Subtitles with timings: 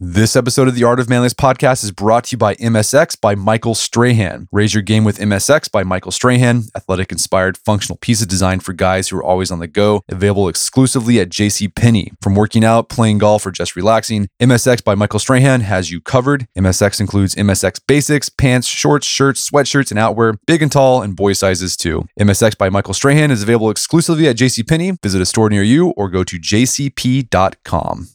[0.00, 3.34] This episode of the Art of Manliness podcast is brought to you by MSX by
[3.34, 4.46] Michael Strahan.
[4.52, 9.08] Raise your game with MSX by Michael Strahan, athletic inspired functional pieces designed for guys
[9.08, 12.12] who are always on the go, available exclusively at JC Penney.
[12.22, 16.46] From working out, playing golf, or just relaxing, MSX by Michael Strahan has you covered.
[16.56, 21.32] MSX includes MSX basics, pants, shorts, shirts, sweatshirts, and outwear, big and tall, and boy
[21.32, 22.06] sizes too.
[22.20, 24.92] MSX by Michael Strahan is available exclusively at JC Penney.
[25.02, 28.06] Visit a store near you or go to jcp.com.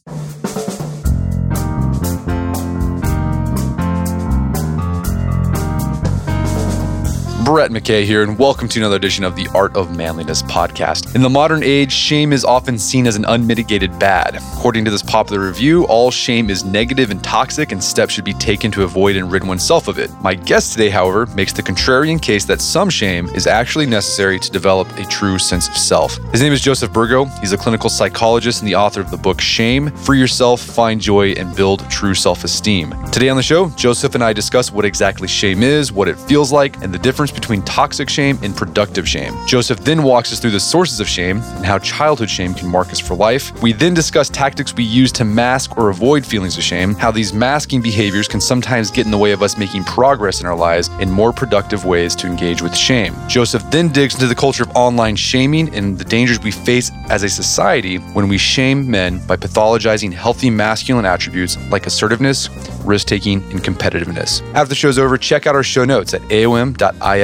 [7.44, 11.14] Brett McKay here, and welcome to another edition of the Art of Manliness podcast.
[11.14, 14.36] In the modern age, shame is often seen as an unmitigated bad.
[14.54, 18.32] According to this popular review, all shame is negative and toxic, and steps should be
[18.32, 20.10] taken to avoid and rid oneself of it.
[20.22, 24.50] My guest today, however, makes the contrarian case that some shame is actually necessary to
[24.50, 26.16] develop a true sense of self.
[26.32, 27.26] His name is Joseph Burgo.
[27.42, 31.32] He's a clinical psychologist and the author of the book Shame Free Yourself, Find Joy,
[31.32, 32.94] and Build True Self Esteem.
[33.12, 36.50] Today on the show, Joseph and I discuss what exactly shame is, what it feels
[36.50, 39.34] like, and the difference between toxic shame and productive shame.
[39.46, 42.88] Joseph then walks us through the sources of shame and how childhood shame can mark
[42.90, 43.52] us for life.
[43.62, 47.32] We then discuss tactics we use to mask or avoid feelings of shame, how these
[47.32, 50.88] masking behaviors can sometimes get in the way of us making progress in our lives
[51.00, 53.14] in more productive ways to engage with shame.
[53.28, 57.22] Joseph then digs into the culture of online shaming and the dangers we face as
[57.22, 62.48] a society when we shame men by pathologizing healthy masculine attributes like assertiveness,
[62.84, 64.42] risk taking, and competitiveness.
[64.54, 67.23] After the show's over, check out our show notes at aom.is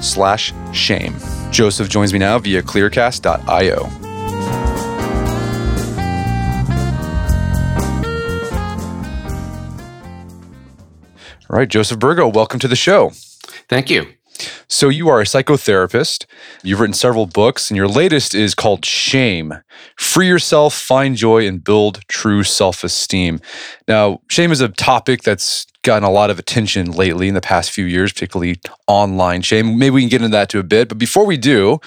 [0.00, 1.14] slash shame.
[1.50, 3.88] Joseph joins me now via clearcast.io.
[11.48, 13.10] All right, Joseph Burgo, welcome to the show.
[13.68, 14.15] Thank you.
[14.68, 16.26] So, you are a psychotherapist.
[16.62, 19.54] You've written several books, and your latest is called Shame
[19.96, 23.40] Free Yourself, Find Joy, and Build True Self Esteem.
[23.88, 27.70] Now, shame is a topic that's gotten a lot of attention lately in the past
[27.70, 29.78] few years, particularly online shame.
[29.78, 30.88] Maybe we can get into that to a bit.
[30.88, 31.80] But before we do,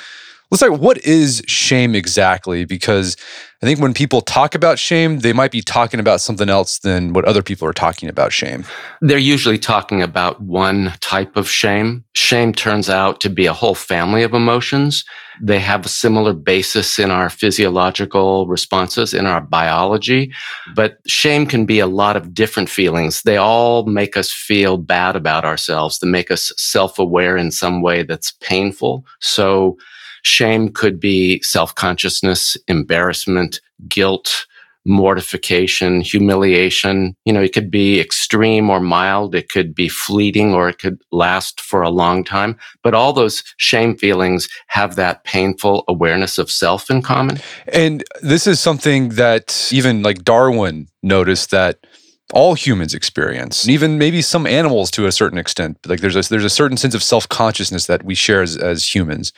[0.52, 2.66] let's talk what is shame exactly?
[2.66, 3.16] Because
[3.62, 7.14] I think when people talk about shame, they might be talking about something else than
[7.14, 8.66] what other people are talking about shame.
[9.02, 12.06] They're usually talking about one type of shame.
[12.14, 15.04] Shame turns out to be a whole family of emotions.
[15.42, 20.32] They have a similar basis in our physiological responses, in our biology.
[20.74, 23.22] But shame can be a lot of different feelings.
[23.22, 26.00] They all make us feel bad about ourselves.
[26.00, 29.06] They make us self aware in some way that's painful.
[29.20, 29.78] So,
[30.24, 34.46] Shame could be self consciousness, embarrassment, guilt,
[34.86, 37.16] mortification, humiliation.
[37.26, 39.36] You know, it could be extreme or mild.
[39.36, 42.58] It could be fleeting or it could last for a long time.
[42.84, 47.40] But all those shame feelings have that painful awareness of self in common.
[47.68, 51.86] And this is something that even like Darwin noticed that
[52.34, 55.78] all humans experience, even maybe some animals to a certain extent.
[55.86, 58.94] Like there's a, there's a certain sense of self consciousness that we share as, as
[58.94, 59.34] humans.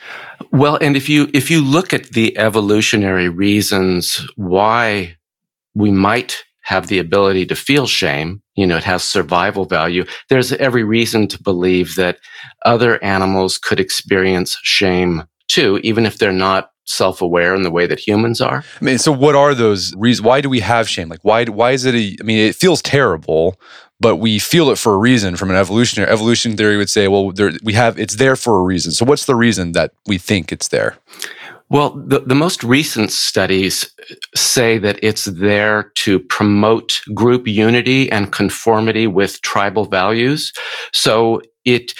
[0.50, 5.16] Well, and if you if you look at the evolutionary reasons why
[5.74, 10.04] we might have the ability to feel shame, you know, it has survival value.
[10.28, 12.18] There's every reason to believe that
[12.64, 17.98] other animals could experience shame too, even if they're not self-aware in the way that
[17.98, 18.64] humans are.
[18.80, 20.24] I mean, so what are those reasons?
[20.24, 21.08] Why do we have shame?
[21.08, 21.44] Like, why?
[21.44, 21.94] Why is it?
[21.94, 23.58] A, I mean, it feels terrible,
[24.00, 25.36] but we feel it for a reason.
[25.36, 28.62] From an evolutionary evolution theory, would say, well, there, we have it's there for a
[28.62, 28.92] reason.
[28.92, 30.96] So, what's the reason that we think it's there?
[31.72, 33.90] Well, the, the most recent studies
[34.34, 40.52] say that it's there to promote group unity and conformity with tribal values.
[40.92, 41.94] So it,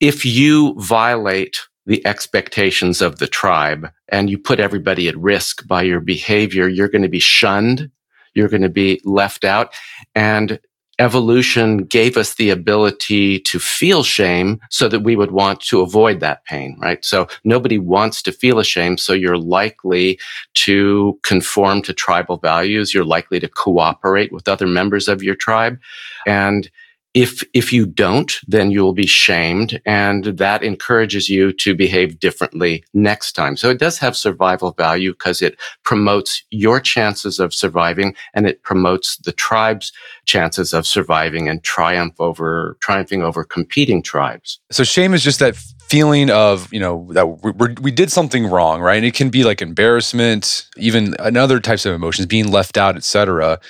[0.00, 5.82] if you violate the expectations of the tribe and you put everybody at risk by
[5.82, 7.90] your behavior, you're going to be shunned.
[8.34, 9.72] You're going to be left out.
[10.14, 10.60] And
[10.98, 16.20] evolution gave us the ability to feel shame so that we would want to avoid
[16.20, 17.04] that pain, right?
[17.04, 19.00] So nobody wants to feel ashamed.
[19.00, 20.18] So you're likely
[20.54, 22.94] to conform to tribal values.
[22.94, 25.78] You're likely to cooperate with other members of your tribe.
[26.26, 26.70] And
[27.16, 32.20] if, if you don't, then you will be shamed and that encourages you to behave
[32.20, 33.56] differently next time.
[33.56, 38.62] So it does have survival value because it promotes your chances of surviving and it
[38.62, 39.92] promotes the tribe's
[40.26, 44.60] chances of surviving and triumph over, triumphing over competing tribes.
[44.70, 45.56] So shame is just that
[45.88, 49.44] feeling of you know that we, we did something wrong right and it can be
[49.44, 53.60] like embarrassment even another types of emotions being left out etc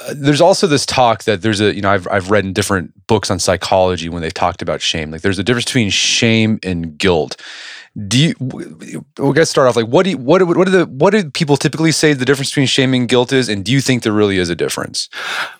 [0.00, 3.06] Uh, there's also this talk that there's a you know I've I've read in different
[3.06, 5.10] books on psychology when they've talked about shame.
[5.10, 7.40] Like there's a difference between shame and guilt
[8.08, 10.86] do you we got to start off like what do you, what what do the
[10.86, 13.48] what do people typically say the difference between shame and guilt is?
[13.48, 15.08] And do you think there really is a difference?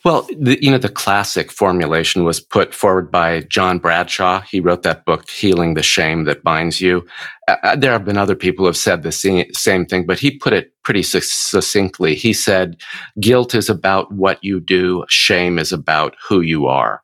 [0.04, 4.40] Well the, you know the classic formulation was put forward by john bradshaw.
[4.40, 7.06] He wrote that book healing the shame that binds you.
[7.46, 10.36] Uh, uh there have been other people who have said the same thing but he
[10.36, 12.16] put it pretty succinctly.
[12.16, 12.80] He said
[13.20, 15.04] guilt is about what you do.
[15.08, 17.03] Shame is about who you are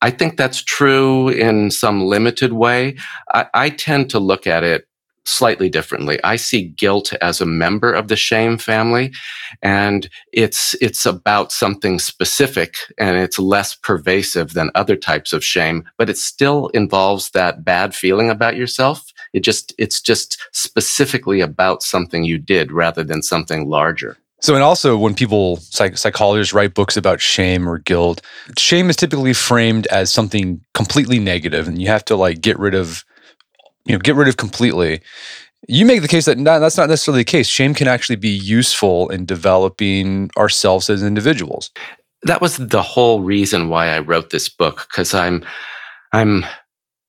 [0.00, 2.96] I think that's true in some limited way.
[3.32, 4.86] I, I, tend to look at it
[5.24, 6.22] slightly differently.
[6.24, 9.12] I see guilt as a member of the shame family
[9.60, 15.84] and it's, it's about something specific and it's less pervasive than other types of shame,
[15.98, 19.12] but it still involves that bad feeling about yourself.
[19.34, 24.16] It just, it's just specifically about something you did rather than something larger.
[24.40, 28.22] So, and also when people, psych- psychologists write books about shame or guilt,
[28.56, 32.74] shame is typically framed as something completely negative and you have to like get rid
[32.74, 33.04] of,
[33.84, 35.00] you know, get rid of completely.
[35.66, 37.48] You make the case that not, that's not necessarily the case.
[37.48, 41.70] Shame can actually be useful in developing ourselves as individuals.
[42.22, 45.44] That was the whole reason why I wrote this book because I'm,
[46.12, 46.44] I'm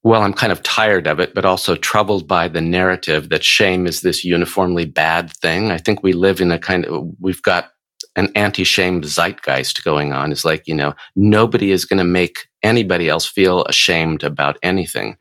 [0.04, 3.86] well, I'm kind of tired of it, but also troubled by the narrative that shame
[3.86, 5.72] is this uniformly bad thing.
[5.72, 7.72] I think we live in a kind of, we've got
[8.16, 10.32] an anti shame zeitgeist going on.
[10.32, 15.18] It's like, you know, nobody is going to make anybody else feel ashamed about anything.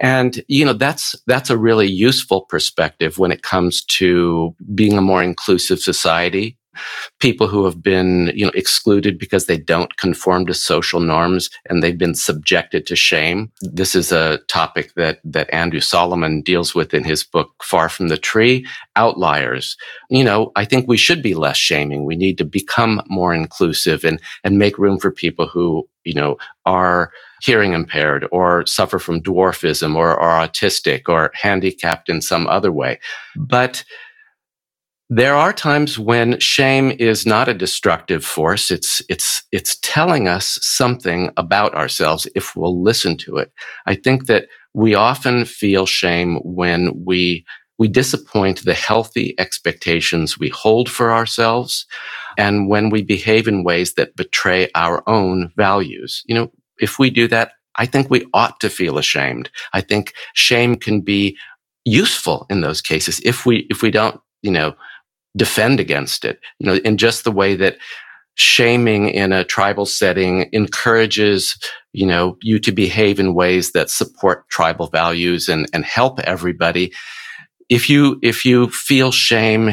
[0.00, 5.02] And, you know, that's, that's a really useful perspective when it comes to being a
[5.02, 6.57] more inclusive society
[7.20, 11.82] people who have been, you know, excluded because they don't conform to social norms and
[11.82, 13.50] they've been subjected to shame.
[13.60, 18.08] This is a topic that, that Andrew Solomon deals with in his book, Far from
[18.08, 18.66] the Tree,
[18.96, 19.76] Outliers.
[20.10, 22.04] You know, I think we should be less shaming.
[22.04, 26.36] We need to become more inclusive and, and make room for people who, you know,
[26.64, 32.72] are hearing impaired or suffer from dwarfism or are autistic or handicapped in some other
[32.72, 32.98] way.
[33.36, 33.84] But
[35.10, 38.70] there are times when shame is not a destructive force.
[38.70, 43.50] It's, it's, it's telling us something about ourselves if we'll listen to it.
[43.86, 47.46] I think that we often feel shame when we,
[47.78, 51.86] we disappoint the healthy expectations we hold for ourselves
[52.36, 56.22] and when we behave in ways that betray our own values.
[56.26, 59.48] You know, if we do that, I think we ought to feel ashamed.
[59.72, 61.38] I think shame can be
[61.86, 64.74] useful in those cases if we, if we don't, you know,
[65.38, 66.40] defend against it.
[66.58, 67.78] You know, in just the way that
[68.38, 71.58] shaming in a tribal setting encourages,
[71.92, 76.92] you know, you to behave in ways that support tribal values and, and help everybody.
[77.68, 79.70] If you, if you feel shame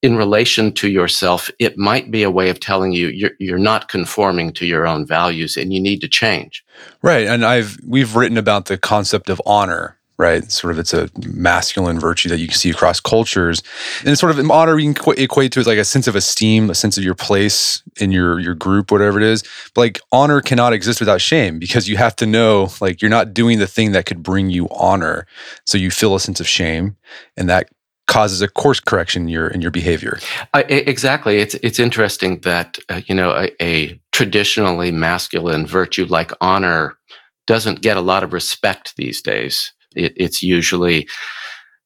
[0.00, 3.90] in relation to yourself, it might be a way of telling you you're, you're not
[3.90, 6.64] conforming to your own values and you need to change.
[7.02, 7.26] Right.
[7.26, 10.50] And I've, we've written about the concept of honor right?
[10.50, 13.62] Sort of it's a masculine virtue that you can see across cultures.
[14.00, 16.68] And it's sort of honor you can equate to is like a sense of esteem,
[16.70, 19.44] a sense of your place in your your group, whatever it is.
[19.74, 23.32] But like honor cannot exist without shame because you have to know like you're not
[23.32, 25.26] doing the thing that could bring you honor.
[25.66, 26.96] So you feel a sense of shame
[27.36, 27.70] and that
[28.08, 30.18] causes a course correction in your in your behavior.
[30.52, 31.38] Uh, exactly.
[31.38, 36.98] It's it's interesting that uh, you know a, a traditionally masculine virtue like honor
[37.46, 39.72] doesn't get a lot of respect these days.
[39.98, 41.08] It, it's usually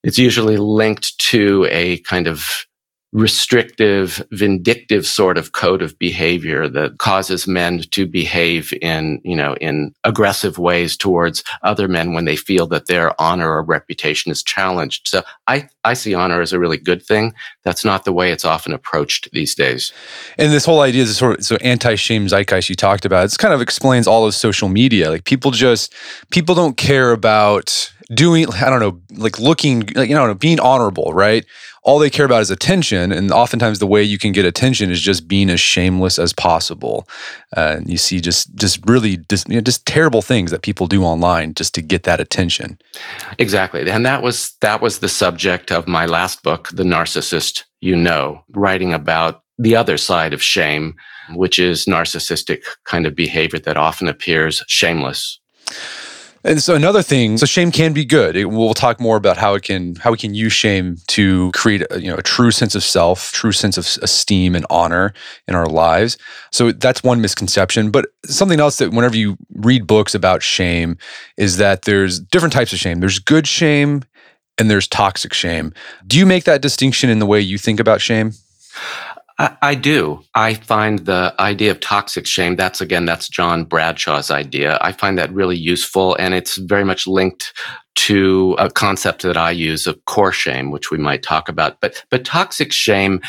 [0.05, 2.67] it's usually linked to a kind of
[3.13, 9.55] restrictive, vindictive sort of code of behavior that causes men to behave in, you know,
[9.57, 14.43] in aggressive ways towards other men when they feel that their honor or reputation is
[14.43, 15.07] challenged.
[15.07, 17.35] So I, I see honor as a really good thing.
[17.65, 19.93] That's not the way it's often approached these days.
[20.39, 23.31] And this whole idea is sort of so anti-shame zeitgeist you talked about.
[23.31, 25.11] It kind of explains all of social media.
[25.11, 25.95] Like people just
[26.31, 31.13] people don't care about doing I don't know, like looking, like, you know, being honorable,
[31.13, 31.45] right?
[31.85, 35.01] All they care about is attention, and oftentimes the way you can get attention is
[35.01, 37.09] just being as shameless as possible.
[37.57, 41.03] Uh, you see, just just really just, you know, just terrible things that people do
[41.03, 42.79] online just to get that attention.
[43.39, 47.97] Exactly, and that was that was the subject of my last book, The Narcissist You
[47.97, 50.95] Know, writing about the other side of shame,
[51.35, 55.39] which is narcissistic kind of behavior that often appears shameless.
[56.45, 58.35] And so another thing, so shame can be good.
[58.35, 61.85] It, we'll talk more about how it can how we can use shame to create
[61.91, 65.13] a, you know a true sense of self, true sense of esteem and honor
[65.47, 66.19] in our lives.
[66.51, 67.91] So that's one misconception.
[67.91, 70.99] But something else that whenever you read books about shame
[71.37, 72.99] is that there's different types of shame.
[72.99, 74.03] There's good shame
[74.59, 75.73] and there's toxic shame.
[76.07, 78.33] Do you make that distinction in the way you think about shame?
[79.39, 80.23] I, I, do.
[80.35, 84.79] I find the idea of toxic shame, that's again, that's John Bradshaw's idea.
[84.81, 87.53] I find that really useful and it's very much linked
[87.95, 91.81] to a concept that I use of core shame, which we might talk about.
[91.81, 93.21] But, but toxic shame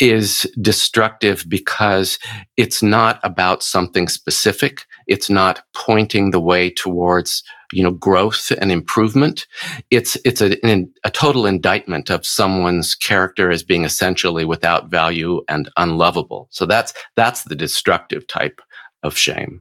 [0.00, 2.18] is destructive because
[2.56, 4.84] it's not about something specific.
[5.06, 9.46] It's not pointing the way towards you know, growth and improvement.
[9.90, 10.56] It's, it's a,
[11.04, 16.48] a total indictment of someone's character as being essentially without value and unlovable.
[16.50, 18.60] So that's, that's the destructive type
[19.02, 19.60] of shame.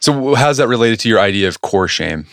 [0.00, 2.26] So, how's that related to your idea of core shame?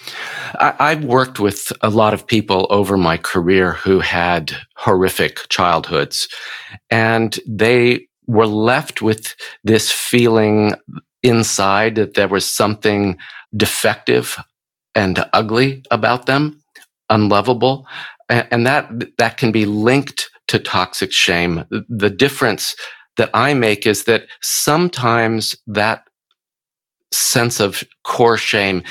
[0.59, 6.27] I, have worked with a lot of people over my career who had horrific childhoods,
[6.89, 10.75] and they were left with this feeling
[11.23, 13.17] inside that there was something
[13.55, 14.37] defective
[14.95, 16.61] and ugly about them,
[17.09, 17.87] unlovable.
[18.29, 21.65] And that, that can be linked to toxic shame.
[21.89, 22.75] The difference
[23.17, 26.03] that I make is that sometimes that
[27.11, 28.83] sense of core shame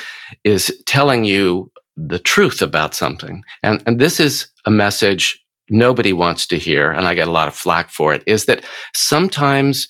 [0.43, 3.43] is telling you the truth about something.
[3.63, 6.91] And, and this is a message nobody wants to hear.
[6.91, 8.63] And I get a lot of flack for it is that
[8.95, 9.87] sometimes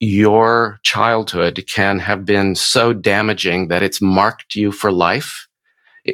[0.00, 5.47] your childhood can have been so damaging that it's marked you for life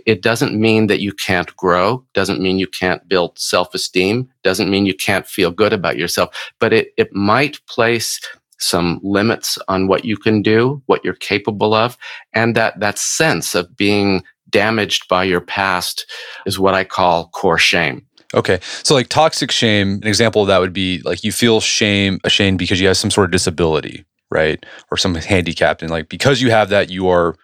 [0.06, 4.86] it doesn't mean that you can't grow, doesn't mean you can't build self-esteem, doesn't mean
[4.86, 8.20] you can't feel good about yourself, but it, it might place
[8.58, 11.96] some limits on what you can do, what you're capable of,
[12.32, 16.10] and that, that sense of being damaged by your past
[16.46, 18.06] is what I call core shame.
[18.34, 18.58] Okay.
[18.82, 22.58] So like toxic shame, an example of that would be like you feel shame, ashamed
[22.58, 24.64] because you have some sort of disability, right?
[24.90, 25.82] Or some handicap.
[25.82, 27.36] And like because you have that, you are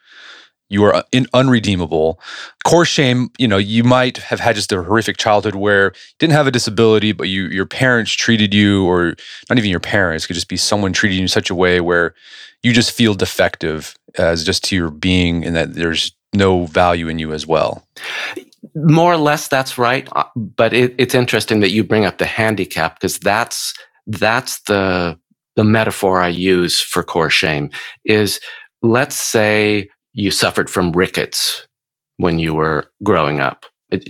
[0.70, 2.18] you are in, unredeemable.
[2.64, 6.32] Core shame, you know, you might have had just a horrific childhood where you didn't
[6.32, 9.16] have a disability, but you your parents treated you, or
[9.50, 12.14] not even your parents, could just be someone treating you in such a way where
[12.62, 17.18] you just feel defective as just to your being, and that there's no value in
[17.18, 17.84] you as well.
[18.74, 20.08] More or less, that's right.
[20.12, 23.74] Uh, but it, it's interesting that you bring up the handicap because that's
[24.06, 25.18] that's the
[25.56, 27.70] the metaphor I use for core shame
[28.04, 28.40] is
[28.82, 31.66] let's say you suffered from rickets
[32.16, 33.64] when you were growing up,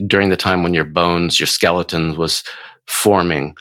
[0.07, 2.43] during the time when your bones, your skeleton was
[2.87, 3.55] forming.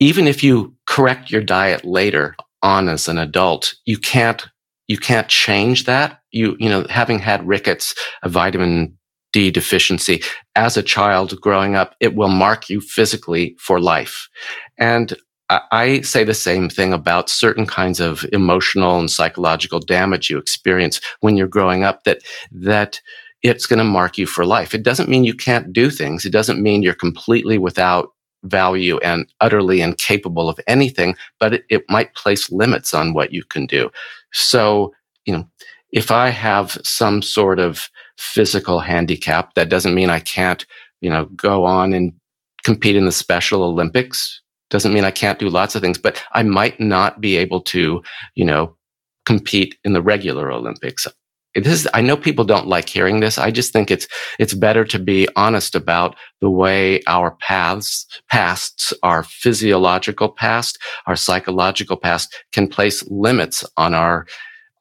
[0.00, 4.46] Even if you correct your diet later on as an adult, you can't,
[4.88, 6.20] you can't change that.
[6.32, 8.98] You, you know, having had rickets, a vitamin
[9.32, 10.22] D deficiency
[10.54, 14.28] as a child growing up, it will mark you physically for life.
[14.78, 15.14] And
[15.50, 21.00] I say the same thing about certain kinds of emotional and psychological damage you experience
[21.20, 23.00] when you're growing up that, that
[23.42, 24.74] it's going to mark you for life.
[24.74, 26.24] It doesn't mean you can't do things.
[26.24, 28.08] It doesn't mean you're completely without
[28.44, 33.44] value and utterly incapable of anything, but it, it might place limits on what you
[33.44, 33.90] can do.
[34.32, 34.94] So,
[35.26, 35.48] you know,
[35.92, 40.64] if I have some sort of physical handicap, that doesn't mean I can't,
[41.02, 42.12] you know, go on and
[42.64, 44.40] compete in the Special Olympics
[44.74, 48.02] doesn't mean I can't do lots of things, but I might not be able to,
[48.34, 48.76] you know,
[49.24, 51.06] compete in the regular Olympics.
[51.54, 53.38] This is, I know people don't like hearing this.
[53.38, 54.08] I just think it's,
[54.40, 60.76] it's better to be honest about the way our paths, pasts, our physiological past,
[61.06, 64.26] our psychological past can place limits on our,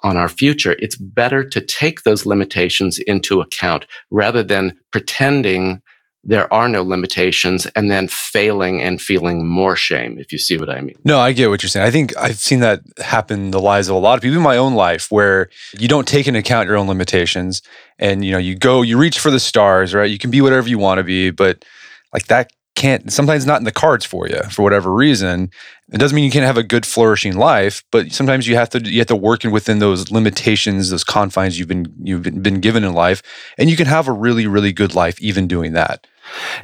[0.01, 0.75] on our future.
[0.79, 5.83] It's better to take those limitations into account rather than pretending
[6.23, 10.69] there are no limitations and then failing and feeling more shame if you see what
[10.69, 10.95] i mean.
[11.03, 11.85] No i get what you're saying.
[11.85, 14.43] I think i've seen that happen in the lives of a lot of people in
[14.43, 17.61] my own life where you don't take into account your own limitations
[17.99, 20.09] and you know you go you reach for the stars right?
[20.09, 21.65] You can be whatever you want to be but
[22.13, 25.49] like that can't sometimes not in the cards for you for whatever reason.
[25.91, 28.79] It doesn't mean you can't have a good flourishing life but sometimes you have to
[28.79, 32.83] you have to work in within those limitations those confines you've been you've been given
[32.83, 33.21] in life
[33.57, 36.07] and you can have a really really good life even doing that.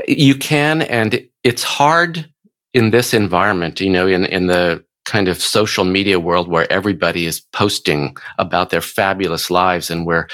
[0.07, 2.29] You can, and it's hard
[2.73, 7.25] in this environment, you know, in, in the kind of social media world where everybody
[7.25, 10.27] is posting about their fabulous lives and we're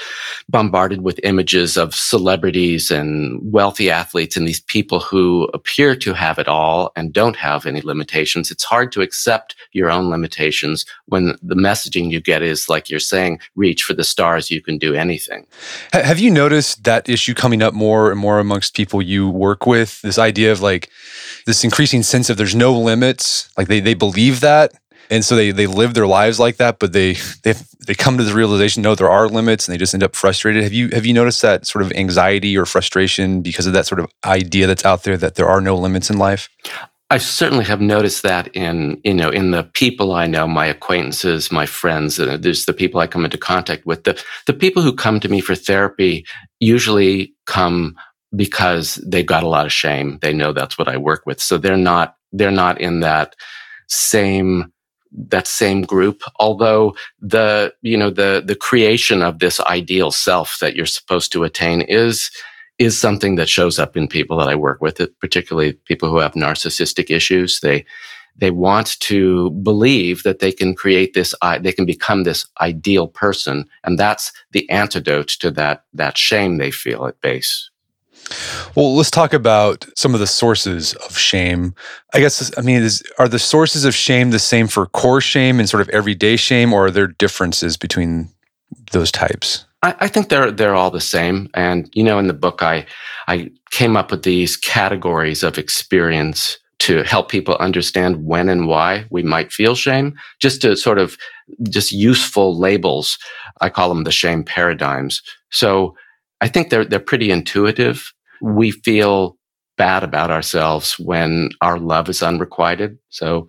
[0.50, 6.38] bombarded with images of celebrities and wealthy athletes and these people who appear to have
[6.38, 8.50] it all and don't have any limitations.
[8.50, 13.00] It's hard to accept your own limitations when the messaging you get is like you're
[13.00, 15.46] saying, reach for the stars, you can do anything.
[15.94, 20.02] Have you noticed that issue coming up more and more amongst people you work with?
[20.02, 20.90] This idea of like
[21.46, 24.72] this increasing sense of there's no limits, like they, they believe that
[25.10, 27.54] and so they they live their lives like that but they they
[27.86, 30.62] they come to the realization no there are limits and they just end up frustrated
[30.62, 34.00] have you have you noticed that sort of anxiety or frustration because of that sort
[34.00, 36.48] of idea that's out there that there are no limits in life
[37.08, 41.52] I certainly have noticed that in you know in the people I know, my acquaintances,
[41.52, 42.18] my friends.
[42.18, 44.02] Uh, there's the people I come into contact with.
[44.02, 46.26] The the people who come to me for therapy
[46.58, 47.94] usually come
[48.34, 50.18] because they've got a lot of shame.
[50.22, 53.36] They know that's what I work with, so they're not they're not in that
[53.88, 54.72] same
[55.12, 60.74] that same group although the you know the the creation of this ideal self that
[60.74, 62.30] you're supposed to attain is
[62.78, 66.32] is something that shows up in people that I work with, particularly people who have
[66.32, 67.60] narcissistic issues.
[67.60, 67.84] They
[68.38, 73.64] they want to believe that they can create this, they can become this ideal person,
[73.82, 77.70] and that's the antidote to that that shame they feel at base.
[78.74, 81.74] Well, let's talk about some of the sources of shame.
[82.14, 85.58] I guess I mean, is, are the sources of shame the same for core shame
[85.58, 88.28] and sort of everyday shame, or are there differences between
[88.92, 89.64] those types?
[89.82, 91.48] I, I, think they're they're all the same.
[91.54, 92.86] And you know, in the book, I
[93.28, 99.06] I came up with these categories of experience to help people understand when and why
[99.10, 101.16] we might feel shame, just to sort of
[101.68, 103.18] just useful labels.
[103.60, 105.22] I call them the shame paradigms.
[105.50, 105.96] So
[106.40, 108.12] I think they're they're pretty intuitive.
[108.40, 109.36] We feel
[109.76, 112.98] bad about ourselves when our love is unrequited.
[113.10, 113.48] So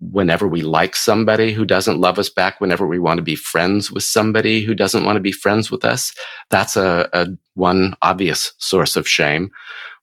[0.00, 3.90] whenever we like somebody who doesn't love us back, whenever we want to be friends
[3.90, 6.14] with somebody who doesn't want to be friends with us,
[6.50, 9.50] that's a, a one obvious source of shame.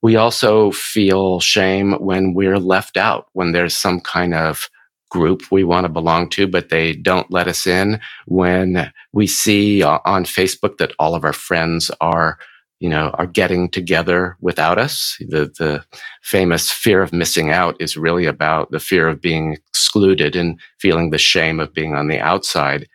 [0.02, 4.70] We also feel shame when we're left out, when there's some kind of
[5.10, 8.00] group we want to belong to, but they don't let us in.
[8.26, 12.40] When we see on Facebook that all of our friends are
[12.82, 15.16] you know, are getting together without us.
[15.20, 15.86] The, the
[16.24, 21.12] famous fear of missing out is really about the fear of being excluded and feeling
[21.12, 22.90] the shame of being on the outside.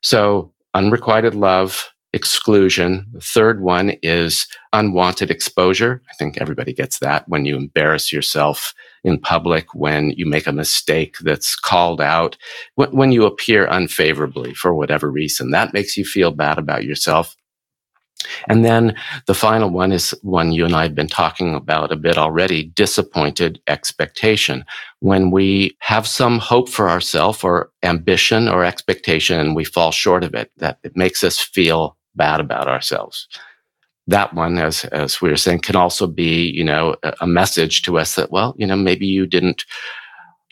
[0.00, 3.04] So unrequited love, exclusion.
[3.12, 6.02] The third one is unwanted exposure.
[6.08, 8.72] I think everybody gets that when you embarrass yourself
[9.02, 12.36] in public, when you make a mistake that's called out,
[12.76, 15.50] when you appear unfavorably for whatever reason.
[15.50, 17.34] That makes you feel bad about yourself.
[18.48, 21.96] And then the final one is one you and I have been talking about a
[21.96, 24.64] bit already disappointed expectation.
[25.00, 30.24] When we have some hope for ourselves or ambition or expectation and we fall short
[30.24, 33.28] of it, that it makes us feel bad about ourselves.
[34.08, 37.98] That one, as, as we were saying, can also be, you know, a message to
[37.98, 39.64] us that, well, you know, maybe you didn't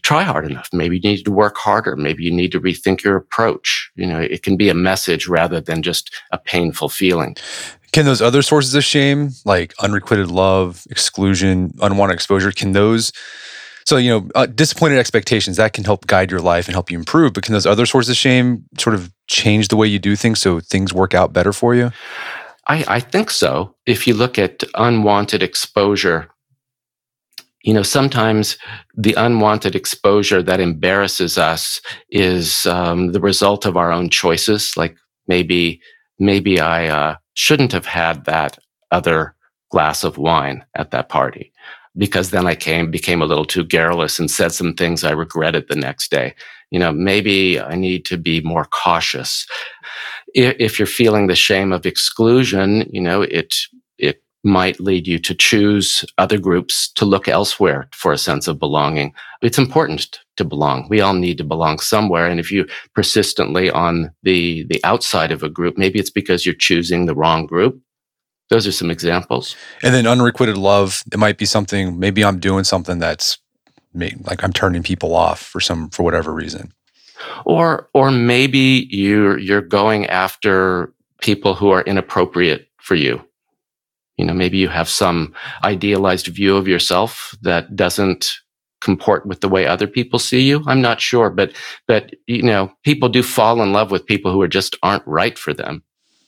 [0.03, 0.69] try hard enough.
[0.73, 1.97] Maybe you need to work harder.
[1.97, 3.91] Maybe you need to rethink your approach.
[3.95, 7.37] You know, it can be a message rather than just a painful feeling.
[7.93, 13.13] Can those other sources of shame, like unrequited love, exclusion, unwanted exposure, can those
[13.87, 16.99] so, you know, uh, disappointed expectations that can help guide your life and help you
[16.99, 17.33] improve.
[17.33, 20.39] But can those other sources of shame sort of change the way you do things
[20.39, 21.91] so things work out better for you?
[22.69, 23.75] I, I think so.
[23.87, 26.29] If you look at unwanted exposure,
[27.62, 28.57] you know, sometimes
[28.96, 34.77] the unwanted exposure that embarrasses us is um, the result of our own choices.
[34.77, 34.96] Like
[35.29, 35.81] maybe,
[36.18, 38.59] maybe I uh, shouldn't have had that
[38.90, 39.35] other
[39.70, 41.53] glass of wine at that party
[41.96, 45.68] because then I came, became a little too garrulous and said some things I regretted
[45.68, 46.35] the next day.
[46.70, 49.46] You know, maybe I need to be more cautious.
[50.35, 53.55] If you're feeling the shame of exclusion, you know, it,
[54.42, 59.12] might lead you to choose other groups to look elsewhere for a sense of belonging.
[59.42, 60.87] It's important to belong.
[60.88, 62.26] We all need to belong somewhere.
[62.26, 66.55] And if you persistently on the, the outside of a group, maybe it's because you're
[66.55, 67.81] choosing the wrong group.
[68.48, 69.55] Those are some examples.
[69.83, 73.38] And then unrequited love, it might be something, maybe I'm doing something that's
[73.94, 76.72] like I'm turning people off for some, for whatever reason.
[77.44, 83.22] Or, or maybe you're, you're going after people who are inappropriate for you
[84.21, 88.35] you know, maybe you have some idealized view of yourself that doesn't
[88.83, 90.63] comport with the way other people see you.
[90.67, 91.55] I'm not sure, but,
[91.89, 95.39] but, you know, people do fall in love with people who are just aren't right
[95.39, 95.83] for them.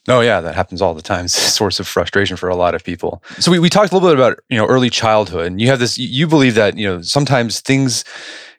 [0.07, 1.25] Oh yeah, that happens all the time.
[1.25, 3.23] It's a source of frustration for a lot of people.
[3.37, 5.79] So we, we talked a little bit about, you know, early childhood and you have
[5.79, 8.03] this, you believe that, you know, sometimes things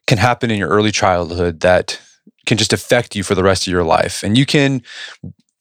[0.06, 2.00] can happen in your early childhood that
[2.46, 4.22] can just affect you for the rest of your life.
[4.22, 4.82] And you can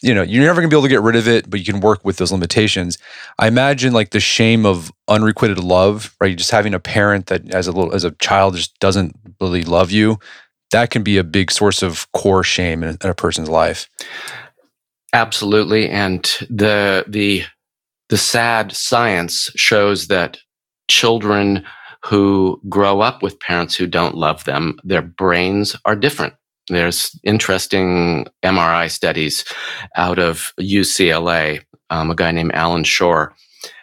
[0.04, 1.80] you know, you're never gonna be able to get rid of it, but you can
[1.80, 2.98] work with those limitations.
[3.40, 6.38] I imagine like the shame of unrequited love, right?
[6.38, 9.92] Just having a parent that as a little as a child just doesn't really love
[9.92, 10.20] you,
[10.72, 13.88] that can be a big source of core shame in, in a person's life.
[15.14, 15.90] Absolutely.
[15.90, 17.44] And the the
[18.10, 20.38] the sad science shows that
[20.90, 21.64] children
[22.06, 26.34] who grow up with parents who don't love them, their brains are different.
[26.70, 29.46] There's interesting MRI studies
[29.96, 33.34] out of UCLA, um, a guy named Allan Schore.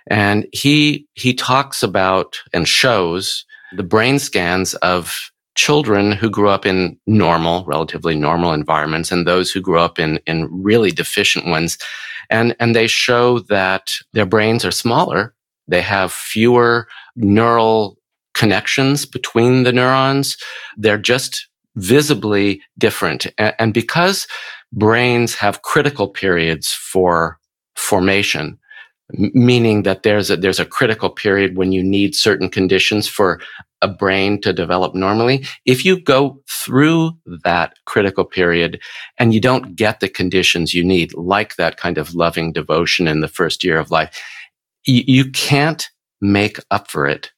[0.09, 3.45] And he, he talks about and shows
[3.77, 9.51] the brain scans of children who grew up in normal, relatively normal environments and those
[9.51, 11.77] who grew up in, in really deficient ones.
[12.31, 15.35] And, and they show that their brains are smaller.
[15.69, 17.99] They have fewer neural
[18.35, 20.37] connections between the neurons.
[20.77, 23.27] They're just visibly different.
[23.39, 24.27] And, because
[24.73, 27.39] brains have critical periods for
[27.77, 28.59] formation,
[29.13, 33.41] meaning that there's a, there's a critical period when you need certain conditions for
[33.83, 35.47] a brain to develop normally.
[35.65, 37.13] If you go through
[37.45, 38.81] that critical period
[39.19, 43.21] and you don't get the conditions you need, like that kind of loving devotion in
[43.21, 44.23] the first year of life,
[44.85, 45.89] you, you can't
[46.21, 47.31] make up for it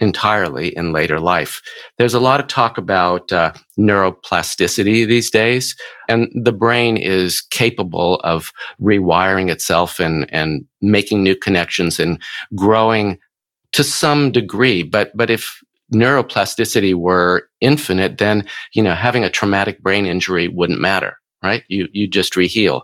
[0.00, 1.62] entirely in later life.
[1.98, 5.76] There's a lot of talk about uh, neuroplasticity these days,
[6.08, 12.20] and the brain is capable of rewiring itself and, and making new connections and
[12.54, 13.18] growing
[13.72, 14.82] to some degree.
[14.82, 15.60] But, but if
[15.92, 21.62] neuroplasticity were infinite, then, you know, having a traumatic brain injury wouldn't matter, right?
[21.68, 22.82] You, you just reheal.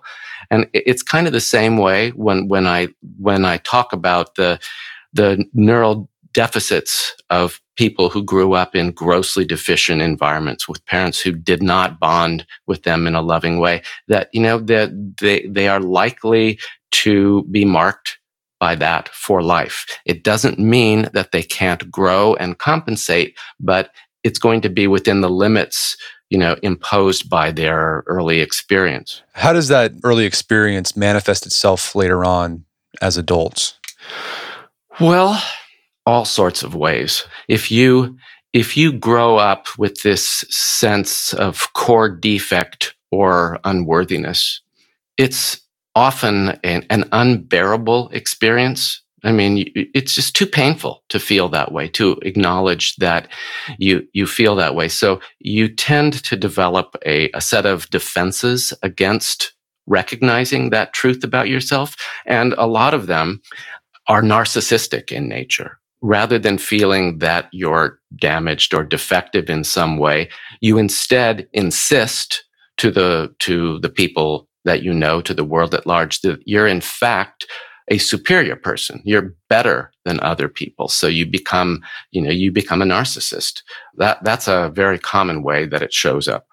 [0.51, 4.59] And it's kind of the same way when, when I, when I talk about the,
[5.13, 11.33] the neural deficits of people who grew up in grossly deficient environments with parents who
[11.33, 14.91] did not bond with them in a loving way that you know that
[15.21, 16.59] they, they are likely
[16.91, 18.19] to be marked
[18.59, 19.87] by that for life.
[20.05, 23.91] It doesn't mean that they can't grow and compensate, but
[24.23, 25.97] it's going to be within the limits
[26.31, 32.25] you know imposed by their early experience how does that early experience manifest itself later
[32.25, 32.65] on
[33.03, 33.79] as adults
[35.01, 35.43] well
[36.07, 38.17] all sorts of ways if you
[38.53, 44.63] if you grow up with this sense of core defect or unworthiness
[45.17, 45.61] it's
[45.95, 49.03] often an, an unbearable experience.
[49.23, 53.29] I mean, it's just too painful to feel that way, to acknowledge that
[53.79, 54.89] you, you feel that way.
[54.89, 59.53] So you tend to develop a, a set of defenses against
[59.87, 61.97] recognizing that truth about yourself.
[62.25, 63.43] And a lot of them
[64.09, 65.80] are narcissistic in nature.
[66.03, 70.29] Rather than feeling that you're damaged or defective in some way,
[70.61, 72.45] you instead insist
[72.79, 76.67] to the, to the people that you know to the world at large that you're
[76.67, 77.47] in fact
[77.91, 79.03] a superior person.
[79.05, 80.89] You're better than other people.
[80.89, 81.83] So you become,
[82.13, 83.63] you know, you become a narcissist.
[83.97, 86.47] That, that's a very common way that it shows up.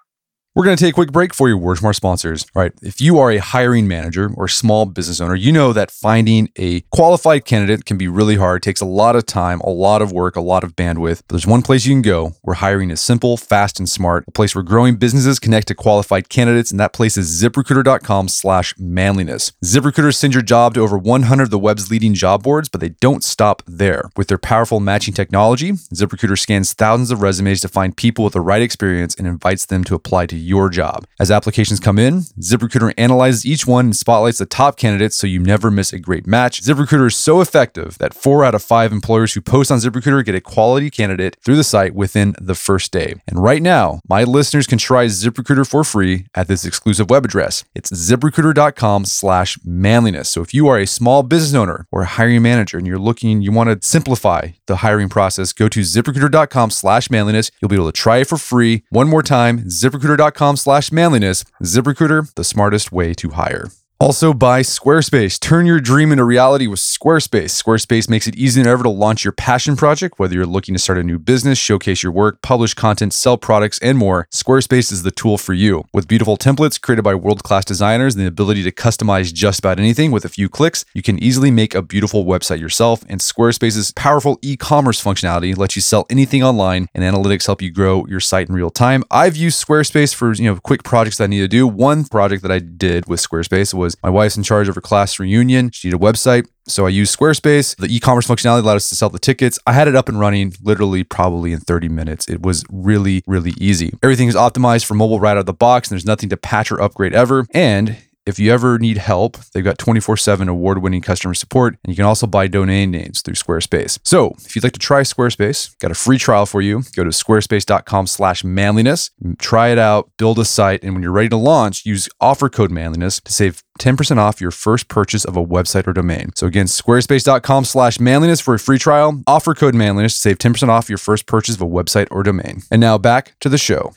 [0.58, 2.44] We're going to take a quick break for you, words from our sponsors.
[2.56, 2.72] All right.
[2.82, 6.80] If you are a hiring manager or small business owner, you know that finding a
[6.90, 8.56] qualified candidate can be really hard.
[8.56, 11.22] It takes a lot of time, a lot of work, a lot of bandwidth.
[11.28, 14.24] But there's one place you can go where hiring is simple, fast, and smart.
[14.26, 18.74] A place where growing businesses connect to qualified candidates, and that place is ziprecruiter.com slash
[18.80, 19.52] manliness.
[19.64, 22.88] ZipRecruiter sends your job to over 100 of the web's leading job boards, but they
[22.88, 24.10] don't stop there.
[24.16, 28.40] With their powerful matching technology, ZipRecruiter scans thousands of resumes to find people with the
[28.40, 31.06] right experience and invites them to apply to your job.
[31.20, 35.40] As applications come in, ZipRecruiter analyzes each one and spotlights the top candidates so you
[35.40, 36.62] never miss a great match.
[36.62, 40.34] ZipRecruiter is so effective that four out of five employers who post on ZipRecruiter get
[40.34, 43.14] a quality candidate through the site within the first day.
[43.26, 47.64] And right now, my listeners can try ZipRecruiter for free at this exclusive web address.
[47.74, 50.30] It's ziprecruiter.com slash manliness.
[50.30, 53.42] So if you are a small business owner or a hiring manager and you're looking,
[53.42, 57.50] you want to simplify the hiring process, go to ziprecruiter.com slash manliness.
[57.60, 58.84] You'll be able to try it for free.
[58.90, 61.44] One more time, ziprecruiter.com ziprecruiter.com slash manliness.
[61.62, 63.68] ZipRecruiter, the smartest way to hire.
[64.00, 65.40] Also by Squarespace.
[65.40, 67.60] Turn your dream into reality with Squarespace.
[67.60, 70.78] Squarespace makes it easy than ever to launch your passion project, whether you're looking to
[70.78, 74.28] start a new business, showcase your work, publish content, sell products, and more.
[74.32, 75.84] Squarespace is the tool for you.
[75.92, 80.12] With beautiful templates created by world-class designers and the ability to customize just about anything
[80.12, 83.04] with a few clicks, you can easily make a beautiful website yourself.
[83.08, 88.06] And Squarespace's powerful e-commerce functionality lets you sell anything online, and analytics help you grow
[88.06, 89.02] your site in real time.
[89.10, 91.66] I've used Squarespace for you know quick projects that I need to do.
[91.66, 94.80] One project that I did with Squarespace was was my wife's in charge of her
[94.80, 95.70] class reunion.
[95.70, 96.46] She needed a website.
[96.66, 97.76] So I used Squarespace.
[97.76, 99.58] The e-commerce functionality allowed us to sell the tickets.
[99.66, 102.28] I had it up and running literally probably in 30 minutes.
[102.28, 103.92] It was really, really easy.
[104.02, 106.70] Everything is optimized for mobile right out of the box, and there's nothing to patch
[106.70, 107.46] or upgrade ever.
[107.54, 107.96] And
[108.28, 111.96] if you ever need help, they've got 24 7 award winning customer support, and you
[111.96, 113.98] can also buy domain names through Squarespace.
[114.04, 116.82] So if you'd like to try Squarespace, got a free trial for you.
[116.94, 121.30] Go to squarespace.com slash manliness, try it out, build a site, and when you're ready
[121.30, 125.44] to launch, use offer code manliness to save 10% off your first purchase of a
[125.44, 126.30] website or domain.
[126.34, 129.22] So again, squarespace.com slash manliness for a free trial.
[129.26, 132.60] Offer code manliness to save 10% off your first purchase of a website or domain.
[132.70, 133.94] And now back to the show.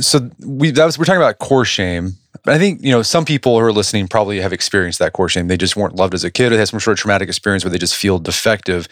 [0.00, 3.58] So we that was we're talking about core shame I think, you know, some people
[3.58, 5.48] who are listening probably have experienced that core shame.
[5.48, 7.64] They just weren't loved as a kid or they had some sort of traumatic experience
[7.64, 8.86] where they just feel defective.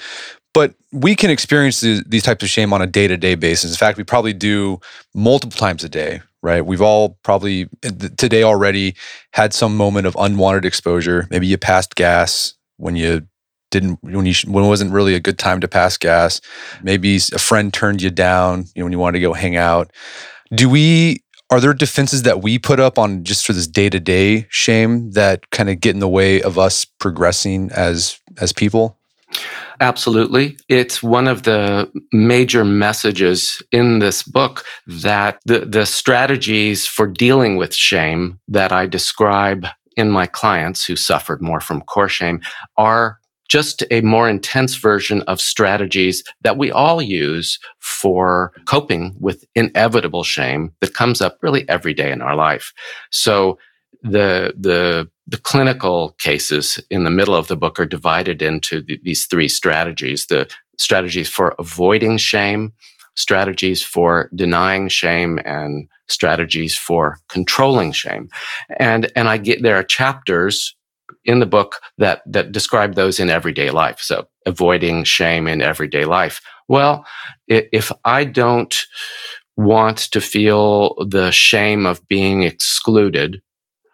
[0.54, 3.70] But we can experience these, these types of shame on a day to day basis.
[3.70, 4.80] In fact, we probably do
[5.14, 6.64] multiple times a day, right?
[6.64, 7.68] We've all probably
[8.16, 8.94] today already
[9.32, 11.26] had some moment of unwanted exposure.
[11.30, 13.26] Maybe you passed gas when you
[13.70, 16.40] didn't when you when it wasn't really a good time to pass gas.
[16.82, 19.90] Maybe a friend turned you down, you know, when you wanted to go hang out.
[20.54, 21.21] Do we
[21.52, 25.68] are there defenses that we put up on just for this day-to-day shame that kind
[25.68, 28.98] of get in the way of us progressing as as people?
[29.80, 30.56] Absolutely.
[30.70, 37.56] It's one of the major messages in this book that the, the strategies for dealing
[37.56, 42.40] with shame that I describe in my clients who suffered more from core shame
[42.78, 43.18] are
[43.52, 50.24] just a more intense version of strategies that we all use for coping with inevitable
[50.24, 52.72] shame that comes up really every day in our life.
[53.10, 53.58] So
[54.02, 58.98] the, the, the clinical cases in the middle of the book are divided into the,
[59.02, 62.72] these three strategies, the strategies for avoiding shame,
[63.16, 68.30] strategies for denying shame and strategies for controlling shame.
[68.78, 70.74] And, and I get, there are chapters
[71.24, 74.00] in the book that that describe those in everyday life.
[74.00, 76.40] So avoiding shame in everyday life.
[76.68, 77.06] Well,
[77.48, 78.74] if I don't
[79.56, 83.42] want to feel the shame of being excluded,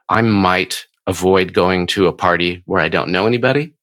[0.09, 3.75] I might avoid going to a party where I don't know anybody.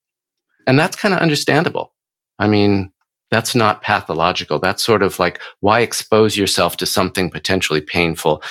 [0.67, 1.93] And that's kind of understandable.
[2.39, 2.91] I mean,
[3.31, 4.59] that's not pathological.
[4.59, 8.43] That's sort of like, why expose yourself to something potentially painful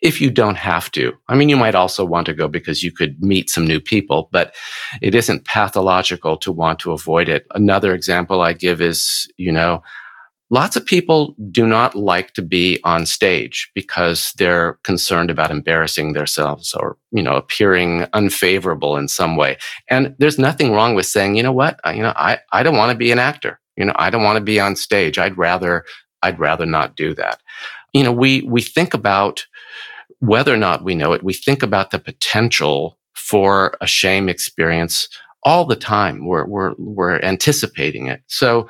[0.00, 1.12] if you don't have to.
[1.28, 4.28] I mean, you might also want to go because you could meet some new people,
[4.30, 4.54] but
[5.02, 7.46] it isn't pathological to want to avoid it.
[7.54, 9.82] Another example I give is, you know,
[10.50, 16.12] lots of people do not like to be on stage because they're concerned about embarrassing
[16.12, 19.56] themselves or, you know, appearing unfavorable in some way.
[19.90, 22.92] And there's nothing wrong with saying, you know what, you know, I, I don't want
[22.92, 23.60] to be an actor.
[23.76, 25.18] You know, I don't want to be on stage.
[25.18, 25.84] I'd rather,
[26.22, 27.40] I'd rather not do that.
[27.92, 29.44] You know, we, we think about
[30.20, 35.08] whether or not we know it, we think about the potential for a shame experience
[35.42, 36.26] all the time.
[36.26, 38.22] We're, we're, we're anticipating it.
[38.26, 38.68] So,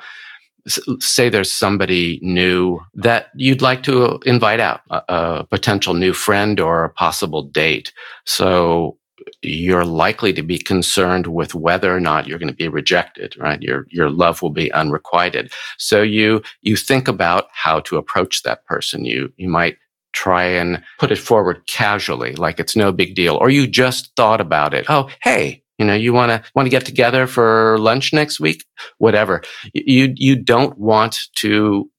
[0.99, 6.59] say there's somebody new that you'd like to invite out, a, a potential new friend
[6.59, 7.91] or a possible date.
[8.25, 8.99] So,
[9.41, 13.61] you're likely to be concerned with whether or not you're going to be rejected, right?
[13.61, 15.51] Your, your love will be unrequited.
[15.77, 19.05] So you, you think about how to approach that person.
[19.05, 19.77] You, you might
[20.13, 24.41] try and put it forward casually, like it's no big deal, or you just thought
[24.41, 24.85] about it.
[24.89, 28.65] Oh, hey, you know, you want to want to get together for lunch next week,
[28.97, 29.41] whatever.
[29.73, 31.89] You you don't want to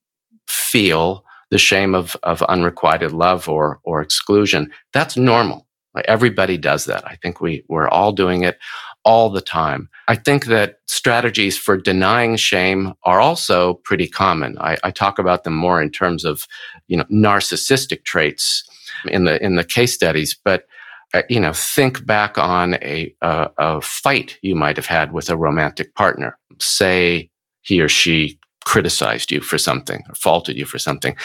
[0.47, 4.71] feel the shame of of unrequited love or or exclusion.
[4.93, 5.67] That's normal.
[6.05, 7.07] Everybody does that.
[7.07, 8.59] I think we we're all doing it
[9.05, 9.89] all the time.
[10.09, 14.59] I think that strategies for denying shame are also pretty common.
[14.59, 16.47] I, I, talk about them more in terms of,
[16.89, 18.65] you know, narcissistic traits
[19.07, 20.65] in the in the case studies, but
[21.15, 25.31] uh, you know, think back on a, a a fight you might have had with
[25.31, 26.39] a romantic partner.
[26.59, 27.31] Say
[27.63, 31.17] he or she criticized you for something or faulted you for something.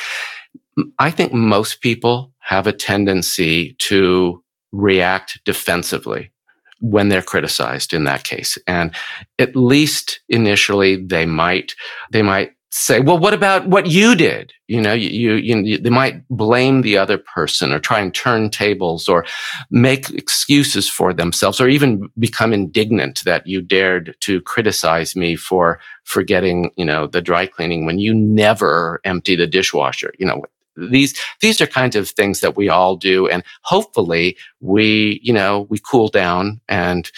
[0.99, 6.31] I think most people have a tendency to react defensively
[6.79, 8.57] when they're criticized in that case.
[8.67, 8.93] And
[9.39, 11.73] at least initially they might,
[12.11, 14.51] they might say, well, what about what you did?
[14.67, 18.49] You know, you, you, you, they might blame the other person or try and turn
[18.49, 19.25] tables or
[19.71, 25.79] make excuses for themselves or even become indignant that you dared to criticize me for
[26.03, 30.13] forgetting, you know, the dry cleaning when you never empty the dishwasher.
[30.19, 30.43] You know,
[30.77, 35.67] these these are kinds of things that we all do and hopefully we you know
[35.69, 37.11] we cool down and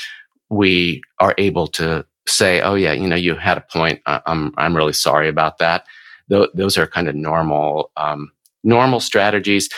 [0.49, 4.01] we are able to say oh yeah you know you had a point.
[4.05, 5.85] I'm i'm really sorry about that.
[6.29, 8.31] Th- those are kind of normal um,
[8.63, 9.69] normal strategies.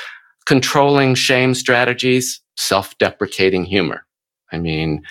[0.46, 4.06] Controlling shame strategies self-deprecating humor.
[4.52, 5.04] I mean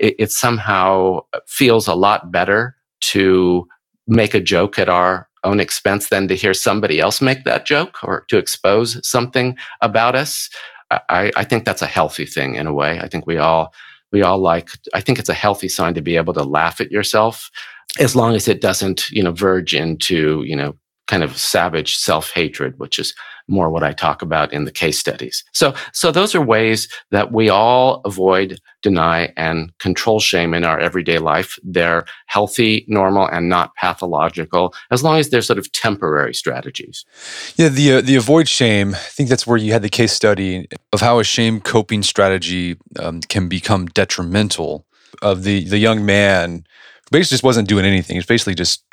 [0.00, 3.68] it, it somehow feels a lot better to
[4.06, 8.02] make a joke at our own expense than to hear somebody else make that joke
[8.02, 10.50] or to expose something about us.
[10.90, 13.00] I, I think that's a healthy thing in a way.
[13.00, 13.72] I think we all
[14.12, 16.92] we all like I think it's a healthy sign to be able to laugh at
[16.92, 17.50] yourself
[17.98, 22.78] as long as it doesn't, you know, verge into, you know, kind of savage self-hatred,
[22.78, 23.14] which is
[23.48, 25.44] more what I talk about in the case studies.
[25.52, 30.80] So, so those are ways that we all avoid, deny, and control shame in our
[30.80, 31.58] everyday life.
[31.62, 37.04] They're healthy, normal, and not pathological, as long as they're sort of temporary strategies.
[37.54, 38.94] Yeah, the uh, the avoid shame.
[38.94, 42.76] I think that's where you had the case study of how a shame coping strategy
[42.98, 44.84] um, can become detrimental.
[45.22, 46.66] Of the the young man
[47.10, 48.16] basically just wasn't doing anything.
[48.16, 48.84] He's basically just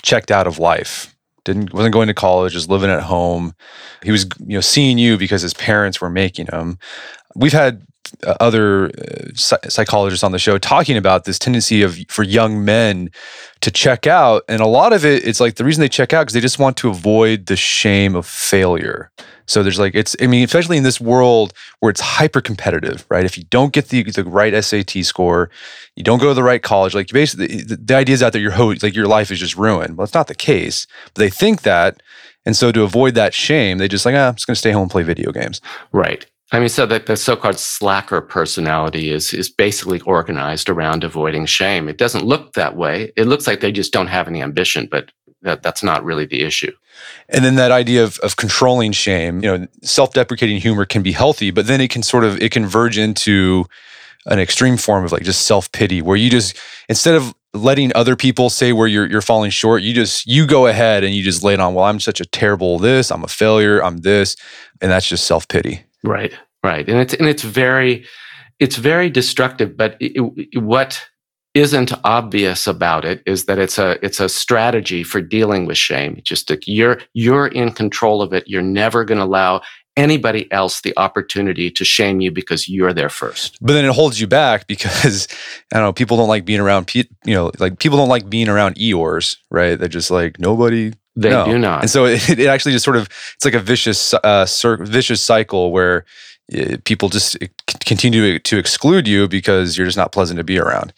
[0.00, 1.14] checked out of life.
[1.44, 3.54] Didn't wasn't going to college, was living at home.
[4.02, 6.78] He was you know seeing you because his parents were making him.
[7.34, 7.82] We've had
[8.26, 9.28] uh, other uh,
[9.68, 13.08] psychologists on the show talking about this tendency of for young men
[13.60, 16.22] to check out and a lot of it it's like the reason they check out
[16.22, 19.12] because they just want to avoid the shame of failure
[19.50, 23.24] so there's like it's i mean especially in this world where it's hyper competitive right
[23.24, 25.50] if you don't get the, the right sat score
[25.96, 28.40] you don't go to the right college like basically the, the idea is out that
[28.40, 31.30] your whole like your life is just ruined well it's not the case but they
[31.30, 32.02] think that
[32.46, 34.72] and so to avoid that shame they just like ah, i'm just going to stay
[34.72, 35.60] home and play video games
[35.92, 41.46] right I mean, so that the so-called slacker personality is is basically organized around avoiding
[41.46, 41.88] shame.
[41.88, 43.12] It doesn't look that way.
[43.16, 46.42] It looks like they just don't have any ambition, but that, that's not really the
[46.42, 46.72] issue.
[47.28, 51.50] And then that idea of, of controlling shame, you know, self-deprecating humor can be healthy,
[51.50, 53.64] but then it can sort of it can verge into
[54.26, 58.50] an extreme form of like just self-pity where you just instead of letting other people
[58.50, 61.54] say where you're you're falling short, you just you go ahead and you just lay
[61.54, 64.36] it on, well, I'm such a terrible this, I'm a failure, I'm this,
[64.80, 65.82] and that's just self-pity.
[66.04, 68.04] Right, right, and it's and it's very,
[68.58, 69.76] it's very destructive.
[69.76, 70.12] But it,
[70.52, 71.02] it, what
[71.54, 76.20] isn't obvious about it is that it's a it's a strategy for dealing with shame.
[76.22, 78.46] Just that you're you're in control of it.
[78.46, 79.62] You're never going to allow
[79.96, 83.58] anybody else the opportunity to shame you because you're there first.
[83.60, 85.26] But then it holds you back because
[85.72, 88.48] I don't know, people don't like being around you know, like people don't like being
[88.48, 89.78] around Eeyores, right?
[89.78, 91.44] They're just like nobody they no.
[91.44, 91.82] do not.
[91.82, 95.20] And so it, it, actually just sort of it's like a vicious uh, cir- vicious
[95.20, 96.04] cycle where
[96.56, 97.36] uh, people just
[97.84, 100.92] continue to exclude you because you're just not pleasant to be around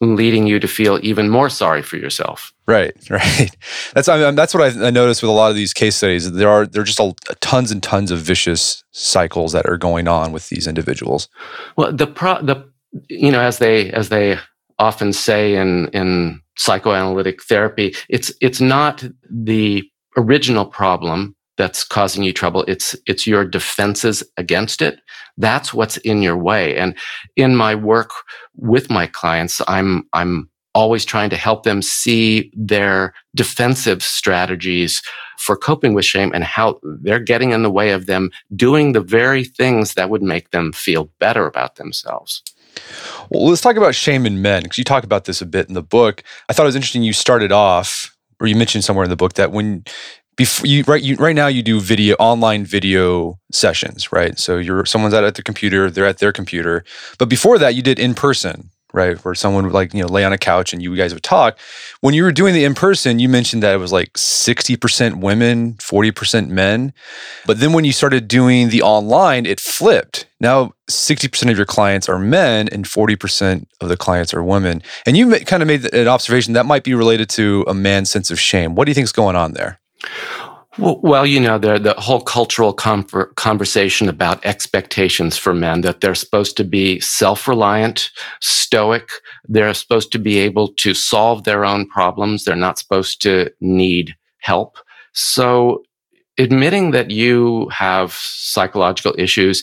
[0.00, 2.52] leading you to feel even more sorry for yourself.
[2.66, 3.56] Right, right.
[3.94, 6.30] That's I mean, that's what I, I noticed with a lot of these case studies.
[6.32, 10.08] There are there are just a, tons and tons of vicious cycles that are going
[10.08, 11.28] on with these individuals.
[11.76, 12.68] Well, the pro, the
[13.08, 14.38] you know as they as they
[14.78, 22.32] often say in in psychoanalytic therapy, it's it's not the original problem that's causing you
[22.32, 22.64] trouble.
[22.68, 25.00] It's it's your defenses against it.
[25.38, 26.76] That's what's in your way.
[26.76, 26.96] And
[27.36, 28.10] in my work
[28.56, 35.02] with my clients, I'm I'm always trying to help them see their defensive strategies
[35.38, 39.00] for coping with shame and how they're getting in the way of them doing the
[39.00, 42.42] very things that would make them feel better about themselves.
[43.30, 45.74] Well, let's talk about shame in men because you talk about this a bit in
[45.74, 46.22] the book.
[46.50, 49.32] I thought it was interesting you started off or you mentioned somewhere in the book
[49.34, 49.82] that when
[50.36, 54.38] before you right you right now you do video online video sessions right?
[54.38, 56.84] So you're someone's out at the computer they're at their computer.
[57.18, 59.22] But before that you did in person right?
[59.24, 61.58] Where someone would like you know lay on a couch and you guys would talk.
[62.00, 65.74] When you were doing the in person you mentioned that it was like 60% women
[65.74, 66.92] 40% men.
[67.46, 70.26] But then when you started doing the online it flipped.
[70.40, 74.82] Now 60% of your clients are men and 40% of the clients are women.
[75.04, 78.30] And you kind of made an observation that might be related to a man's sense
[78.30, 78.74] of shame.
[78.74, 79.80] What do you think is going on there
[80.78, 86.56] well, you know, the, the whole cultural conversation about expectations for men that they're supposed
[86.58, 89.08] to be self reliant, stoic.
[89.48, 92.44] They're supposed to be able to solve their own problems.
[92.44, 94.76] They're not supposed to need help.
[95.14, 95.82] So,
[96.36, 99.62] admitting that you have psychological issues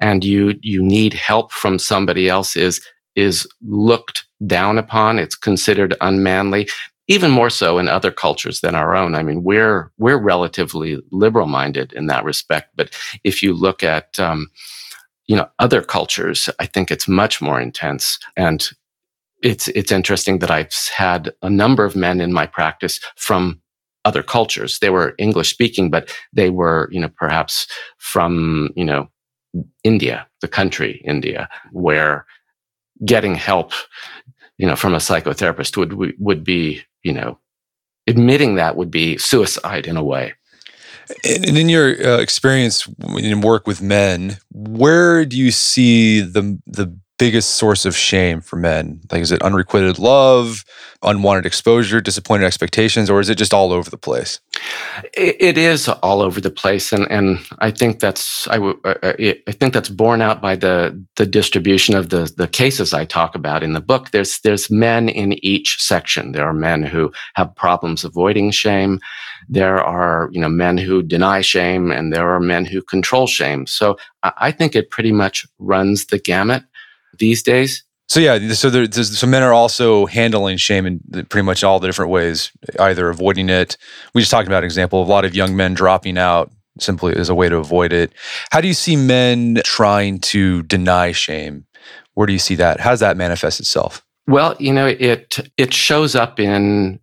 [0.00, 2.80] and you, you need help from somebody else is,
[3.14, 5.18] is looked down upon.
[5.18, 6.68] It's considered unmanly
[7.08, 9.14] even more so in other cultures than our own.
[9.14, 14.18] I mean, we're we're relatively liberal minded in that respect, but if you look at
[14.18, 14.48] um,
[15.26, 18.18] you know other cultures, I think it's much more intense.
[18.36, 18.68] And
[19.42, 23.60] it's it's interesting that I've had a number of men in my practice from
[24.04, 24.78] other cultures.
[24.78, 27.66] They were English speaking, but they were you know perhaps
[27.98, 29.08] from you know
[29.84, 32.26] India, the country India, where
[33.04, 33.72] getting help
[34.58, 37.38] you know from a psychotherapist would would be you know,
[38.08, 40.34] admitting that would be suicide in a way.
[41.24, 46.98] And in your uh, experience in work with men, where do you see the the
[47.18, 49.00] biggest source of shame for men?
[49.10, 50.64] Like, is it unrequited love,
[51.02, 54.40] unwanted exposure, disappointed expectations, or is it just all over the place?
[55.14, 59.14] it, is all over the place, and and I think that's I, w- uh, uh,
[59.18, 63.34] I think that's borne out by the the distribution of the the cases I talk
[63.34, 64.10] about in the book.
[64.10, 66.32] There's there's men in each section.
[66.32, 69.00] There are men who have problems avoiding shame.
[69.48, 73.66] There are you know men who deny shame, and there are men who control shame.
[73.66, 76.64] So I think it pretty much runs the gamut
[77.18, 77.82] these days.
[78.08, 81.88] So yeah, so there, so men are also handling shame in pretty much all the
[81.88, 83.76] different ways, either avoiding it.
[84.14, 87.16] We just talked about an example of a lot of young men dropping out simply
[87.16, 88.12] as a way to avoid it.
[88.52, 91.66] How do you see men trying to deny shame?
[92.14, 92.80] Where do you see that?
[92.80, 94.04] How does that manifest itself?
[94.28, 97.00] Well, you know, it it shows up in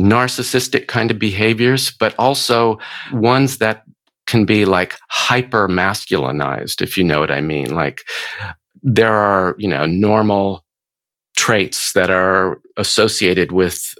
[0.00, 2.78] narcissistic kind of behaviors, but also
[3.12, 3.84] ones that
[4.26, 7.74] can be like hyper masculinized, if you know what I mean.
[7.74, 8.02] Like
[8.84, 10.64] there are, you know, normal
[11.36, 13.94] traits that are associated with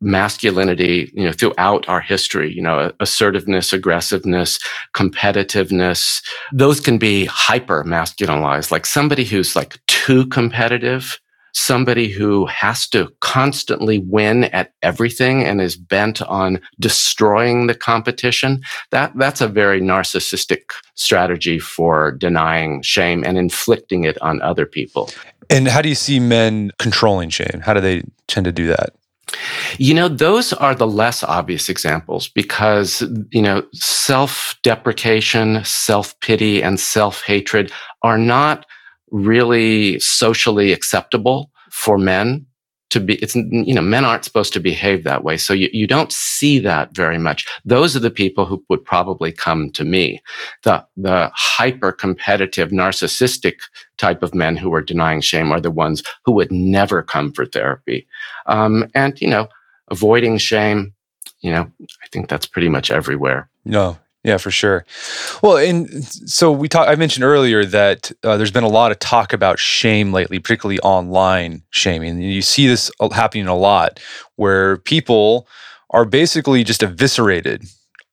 [0.00, 4.60] masculinity, you know, throughout our history, you know, assertiveness, aggressiveness,
[4.94, 6.22] competitiveness.
[6.52, 8.70] Those can be hyper masculinized.
[8.70, 11.18] Like somebody who's like too competitive
[11.58, 18.62] somebody who has to constantly win at everything and is bent on destroying the competition,
[18.90, 25.10] that, that's a very narcissistic strategy for denying shame and inflicting it on other people.
[25.50, 27.60] And how do you see men controlling shame?
[27.62, 28.94] How do they tend to do that?
[29.76, 36.62] You know, those are the less obvious examples because, you know, self deprecation, self pity,
[36.62, 37.70] and self hatred
[38.02, 38.64] are not
[39.10, 42.46] really socially acceptable for men
[42.90, 45.36] to be it's you know men aren't supposed to behave that way.
[45.36, 47.46] So you, you don't see that very much.
[47.64, 50.22] Those are the people who would probably come to me.
[50.62, 53.56] The the hyper competitive narcissistic
[53.98, 57.44] type of men who are denying shame are the ones who would never come for
[57.44, 58.06] therapy.
[58.46, 59.48] Um, and you know
[59.90, 60.92] avoiding shame
[61.40, 61.66] you know
[62.04, 63.48] i think that's pretty much everywhere.
[63.64, 64.84] No yeah, for sure.
[65.42, 66.90] Well, and so we talked.
[66.90, 70.80] I mentioned earlier that uh, there's been a lot of talk about shame lately, particularly
[70.80, 72.20] online shaming.
[72.20, 74.00] You see this happening a lot,
[74.36, 75.46] where people
[75.90, 77.64] are basically just eviscerated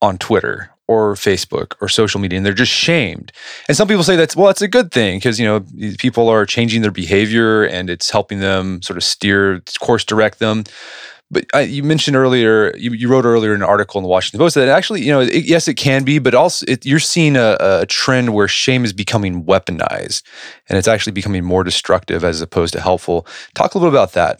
[0.02, 3.32] on Twitter or Facebook or social media, and they're just shamed.
[3.68, 5.66] And some people say that's well, that's a good thing because you know
[5.98, 10.66] people are changing their behavior and it's helping them sort of steer, course direct them.
[11.36, 14.38] But uh, you mentioned earlier, you, you, wrote earlier in an article in the Washington
[14.38, 17.36] Post that actually, you know, it, yes, it can be, but also it, you're seeing
[17.36, 20.24] a, a, trend where shame is becoming weaponized
[20.70, 23.28] and it's actually becoming more destructive as opposed to helpful.
[23.54, 24.40] Talk a little bit about that.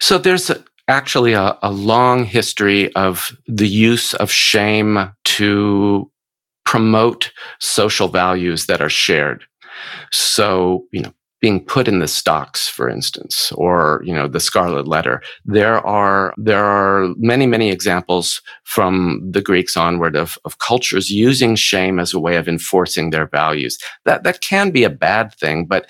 [0.00, 6.08] So there's a, actually a, a long history of the use of shame to
[6.64, 9.44] promote social values that are shared.
[10.12, 14.88] So, you know, being put in the stocks, for instance, or you know the Scarlet
[14.88, 15.22] Letter.
[15.44, 21.54] There are there are many many examples from the Greeks onward of, of cultures using
[21.54, 23.78] shame as a way of enforcing their values.
[24.04, 25.86] That that can be a bad thing, but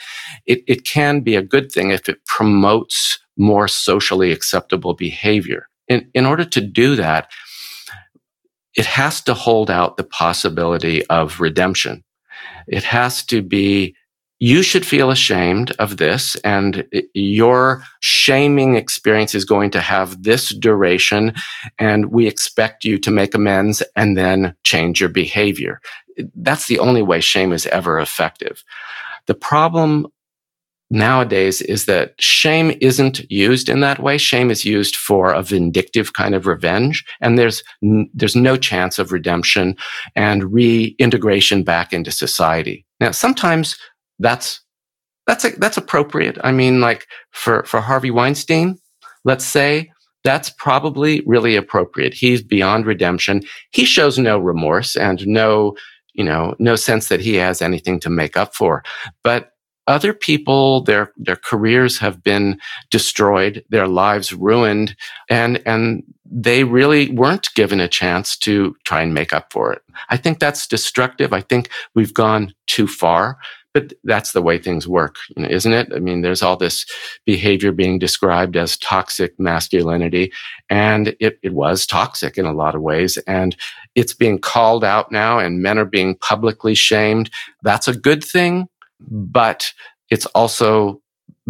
[0.46, 5.68] it, it can be a good thing if it promotes more socially acceptable behavior.
[5.88, 7.30] In in order to do that,
[8.74, 12.05] it has to hold out the possibility of redemption.
[12.66, 13.96] It has to be
[14.41, 20.51] you should feel ashamed of this and your shaming experience is going to have this
[20.51, 21.34] duration
[21.78, 25.80] and we expect you to make amends and then change your behavior.
[26.36, 28.62] That's the only way shame is ever effective.
[29.26, 30.07] The problem
[30.91, 34.16] nowadays is that shame isn't used in that way.
[34.16, 37.05] Shame is used for a vindictive kind of revenge.
[37.20, 37.62] And there's,
[38.14, 39.76] there's no chance of redemption
[40.16, 42.86] and reintegration back into society.
[43.01, 43.76] Now, sometimes
[44.18, 44.60] that's
[45.26, 46.38] that's a, that's appropriate.
[46.42, 48.78] I mean, like for for Harvey Weinstein,
[49.24, 49.90] let's say
[50.24, 52.14] that's probably really appropriate.
[52.14, 53.42] He's beyond redemption.
[53.70, 55.76] He shows no remorse and no,
[56.12, 58.82] you know, no sense that he has anything to make up for.
[59.22, 59.52] But
[59.86, 62.60] other people, their their careers have been
[62.90, 64.94] destroyed, their lives ruined,
[65.30, 69.80] and and they really weren't given a chance to try and make up for it.
[70.10, 71.32] I think that's destructive.
[71.32, 73.38] I think we've gone too far.
[73.74, 75.92] But that's the way things work, isn't it?
[75.94, 76.86] I mean, there's all this
[77.26, 80.32] behavior being described as toxic masculinity,
[80.70, 83.18] and it, it was toxic in a lot of ways.
[83.26, 83.56] And
[83.94, 87.30] it's being called out now, and men are being publicly shamed.
[87.62, 88.68] That's a good thing,
[89.00, 89.72] but
[90.10, 91.00] it's also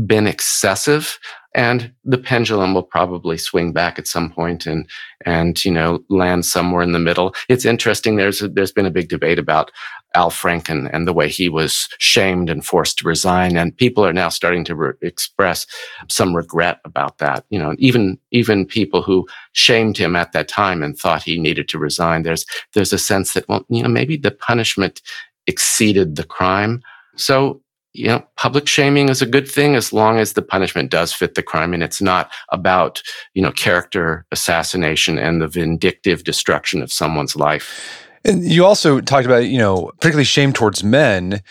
[0.06, 1.18] been excessive
[1.54, 4.86] and the pendulum will probably swing back at some point and
[5.26, 9.08] and you know land somewhere in the middle it's interesting there's there's been a big
[9.08, 9.72] debate about
[10.14, 13.56] Al Franken and the way he was shamed and forced to resign.
[13.56, 15.66] And people are now starting to re- express
[16.08, 17.44] some regret about that.
[17.50, 21.68] You know, even, even people who shamed him at that time and thought he needed
[21.68, 25.02] to resign, there's, there's a sense that, well, you know, maybe the punishment
[25.46, 26.82] exceeded the crime.
[27.16, 27.60] So,
[27.94, 31.34] you know, public shaming is a good thing as long as the punishment does fit
[31.34, 33.02] the crime and it's not about,
[33.34, 38.06] you know, character assassination and the vindictive destruction of someone's life.
[38.24, 41.42] And you also talked about, you know, particularly shame towards men.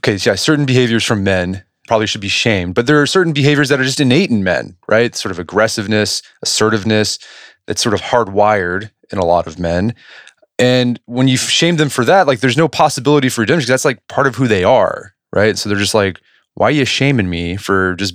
[0.00, 3.68] Okay, yeah, certain behaviors from men probably should be shamed, but there are certain behaviors
[3.68, 5.14] that are just innate in men, right?
[5.14, 7.18] Sort of aggressiveness, assertiveness,
[7.66, 9.94] that's sort of hardwired in a lot of men.
[10.58, 13.68] And when you shame them for that, like there's no possibility for redemption.
[13.68, 15.58] That's like part of who they are, right?
[15.58, 16.20] So they're just like,
[16.54, 18.14] why are you shaming me for just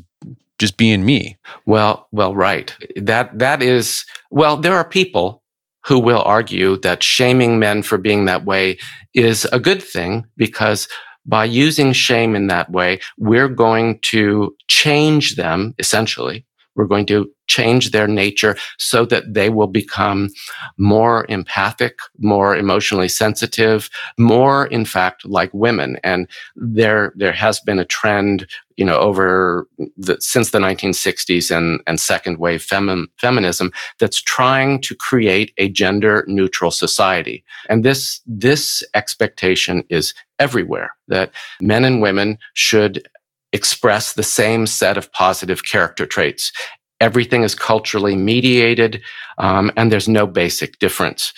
[0.60, 1.38] just being me.
[1.66, 2.76] Well, well, right.
[2.96, 4.58] That that is well.
[4.58, 5.44] There are people
[5.88, 8.78] who will argue that shaming men for being that way
[9.14, 10.88] is a good thing because
[11.26, 16.46] by using shame in that way, we're going to change them essentially.
[16.76, 20.30] We're going to change their nature so that they will become
[20.78, 25.98] more empathic, more emotionally sensitive, more, in fact, like women.
[26.04, 29.68] And there, there has been a trend, you know, over
[29.98, 35.70] the, since the 1960s and, and second wave femi- feminism that's trying to create a
[35.70, 37.44] gender neutral society.
[37.70, 41.32] And this, this expectation is everywhere that
[41.62, 43.08] men and women should
[43.54, 46.52] express the same set of positive character traits
[47.00, 49.02] everything is culturally mediated
[49.38, 51.34] um, and there's no basic difference.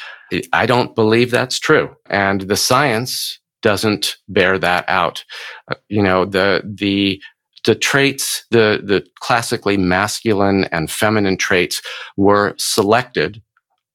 [0.53, 5.23] I don't believe that's true and the science doesn't bear that out.
[5.69, 7.21] Uh, you know the the
[7.65, 11.81] the traits the the classically masculine and feminine traits
[12.15, 13.41] were selected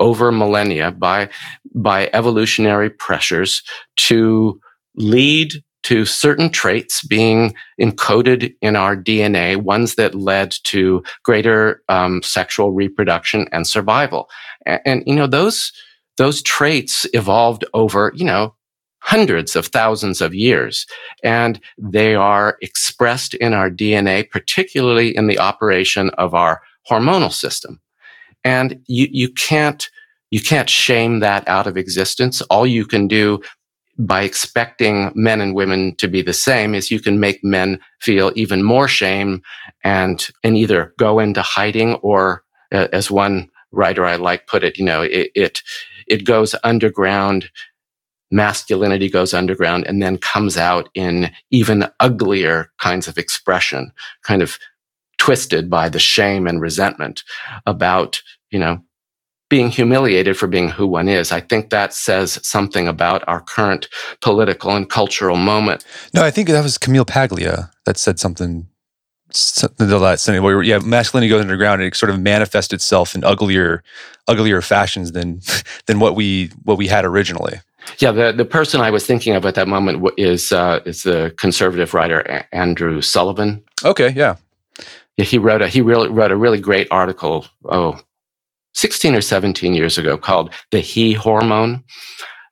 [0.00, 1.28] over millennia by
[1.74, 3.62] by evolutionary pressures
[3.96, 4.60] to
[4.96, 5.54] lead
[5.84, 12.72] to certain traits being encoded in our DNA, ones that led to greater um, sexual
[12.72, 14.28] reproduction and survival.
[14.66, 15.72] And, and, you know, those,
[16.16, 18.54] those traits evolved over, you know,
[19.00, 20.86] hundreds of thousands of years.
[21.22, 27.80] And they are expressed in our DNA, particularly in the operation of our hormonal system.
[28.44, 29.86] And you, you can't,
[30.30, 32.40] you can't shame that out of existence.
[32.42, 33.42] All you can do
[33.98, 38.32] by expecting men and women to be the same is you can make men feel
[38.34, 39.42] even more shame
[39.82, 42.42] and and either go into hiding or
[42.72, 45.62] uh, as one writer I like put it, you know, it, it
[46.06, 47.50] it goes underground
[48.30, 53.92] masculinity goes underground and then comes out in even uglier kinds of expression,
[54.22, 54.58] kind of
[55.18, 57.22] twisted by the shame and resentment
[57.64, 58.20] about,
[58.50, 58.82] you know,
[59.48, 61.32] being humiliated for being who one is.
[61.32, 63.88] I think that says something about our current
[64.20, 65.84] political and cultural moment.
[66.14, 68.66] No, I think that was Camille Paglia that said something.
[69.78, 73.82] The last where yeah, masculinity goes underground and it sort of manifests itself in uglier,
[74.28, 75.40] uglier fashions than
[75.86, 77.60] than what we what we had originally.
[77.98, 81.34] Yeah, the, the person I was thinking of at that moment is uh, is the
[81.36, 83.62] conservative writer Andrew Sullivan.
[83.84, 84.36] Okay, yeah.
[85.16, 87.46] Yeah, he wrote a he really wrote a really great article.
[87.64, 88.00] Oh,
[88.74, 91.82] 16 or 17 years ago called the he hormone.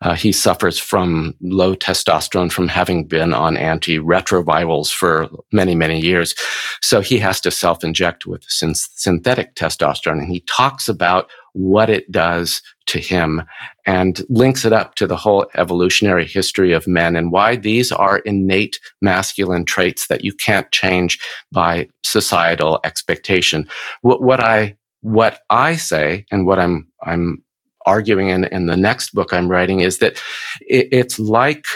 [0.03, 6.35] Uh, he suffers from low testosterone from having been on antiretrovirals for many, many years.
[6.81, 10.19] So he has to self inject with synthetic testosterone.
[10.19, 13.43] And he talks about what it does to him
[13.87, 18.19] and links it up to the whole evolutionary history of men and why these are
[18.21, 21.21] innate masculine traits that you can't change
[21.53, 23.69] by societal expectation.
[24.01, 27.43] What, what I what I say and what I'm I'm
[27.85, 30.23] arguing in, in the next book I'm writing is that
[30.61, 31.67] it, it's like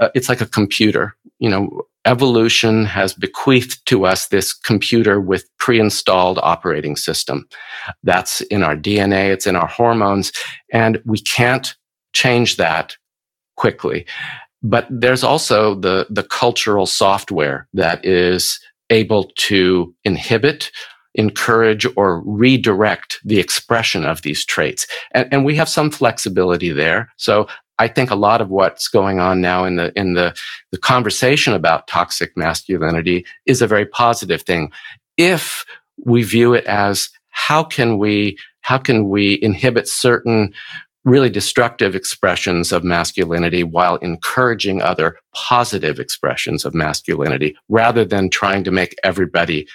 [0.00, 1.16] uh, it's like a computer.
[1.38, 7.46] You know, evolution has bequeathed to us this computer with pre-installed operating system.
[8.02, 10.32] That's in our DNA, it's in our hormones,
[10.72, 11.74] and we can't
[12.12, 12.96] change that
[13.56, 14.06] quickly.
[14.62, 18.58] But there's also the, the cultural software that is
[18.90, 20.70] able to inhibit
[21.18, 24.86] encourage or redirect the expression of these traits.
[25.10, 27.12] And, and we have some flexibility there.
[27.16, 27.48] So
[27.78, 30.34] I think a lot of what's going on now in the in the,
[30.72, 34.72] the conversation about toxic masculinity is a very positive thing.
[35.16, 35.64] If
[36.04, 40.52] we view it as how can we how can we inhibit certain
[41.04, 48.62] really destructive expressions of masculinity while encouraging other positive expressions of masculinity rather than trying
[48.64, 49.66] to make everybody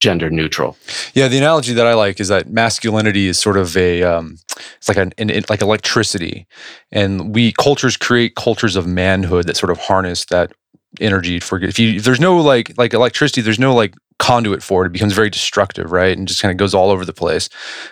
[0.00, 0.76] gender neutral.
[1.14, 4.38] Yeah, the analogy that I like is that masculinity is sort of a um,
[4.76, 6.46] it's like an, an, like electricity,
[6.92, 10.52] and we cultures create cultures of manhood that sort of harness that
[11.00, 11.40] energy.
[11.40, 14.88] For if you if there's no like like electricity, there's no like conduit for it.
[14.88, 17.48] It becomes very destructive, right, and just kind of goes all over the place.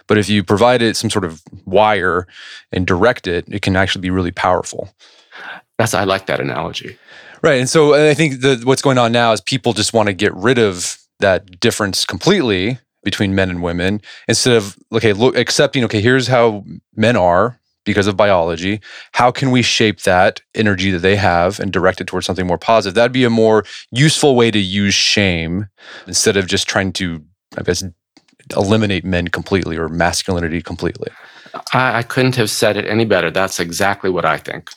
[0.06, 2.26] But if you provide it some sort of wire
[2.72, 4.90] and direct it, it can actually be really powerful.
[5.78, 6.98] That's I like that analogy.
[7.42, 10.14] Right, and so I think that what's going on now is people just want to
[10.14, 15.84] get rid of that difference completely between men and women instead of okay look accepting
[15.84, 16.64] okay here's how
[16.96, 18.80] men are because of biology.
[19.12, 22.58] How can we shape that energy that they have and direct it towards something more
[22.58, 22.94] positive?
[22.94, 25.68] That'd be a more useful way to use shame
[26.06, 27.24] instead of just trying to
[27.56, 27.82] i guess
[28.54, 31.10] eliminate men completely or masculinity completely.
[31.72, 33.30] I, I couldn't have said it any better.
[33.30, 34.70] That's exactly what i think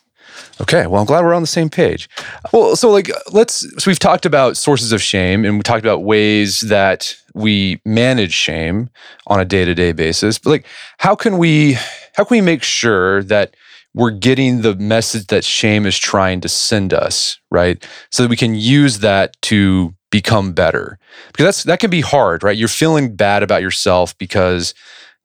[0.61, 2.09] Okay, well, I'm glad we're on the same page.
[2.51, 6.03] Well, so like, let's, so we've talked about sources of shame and we talked about
[6.03, 8.89] ways that we manage shame
[9.27, 10.37] on a day to day basis.
[10.37, 10.65] But like,
[10.97, 11.73] how can we,
[12.13, 13.55] how can we make sure that
[13.93, 17.85] we're getting the message that shame is trying to send us, right?
[18.11, 20.99] So that we can use that to become better.
[21.27, 22.57] Because that's, that can be hard, right?
[22.57, 24.73] You're feeling bad about yourself because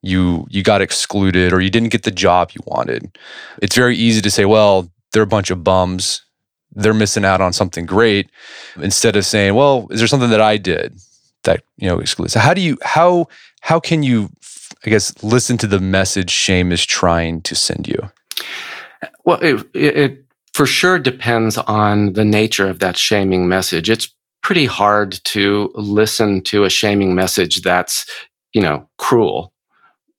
[0.02, 3.16] you you got excluded or you didn't get the job you wanted.
[3.62, 6.22] It's very easy to say, well, they're a bunch of bums.
[6.72, 8.28] They're missing out on something great
[8.76, 10.98] instead of saying, well, is there something that I did
[11.44, 12.32] that, you know, excludes.
[12.32, 13.28] So how do you how
[13.60, 14.28] how can you
[14.84, 18.10] I guess listen to the message shame is trying to send you?
[19.24, 23.88] Well, it, it for sure depends on the nature of that shaming message.
[23.88, 24.12] It's
[24.42, 28.04] pretty hard to listen to a shaming message that's,
[28.52, 29.53] you know, cruel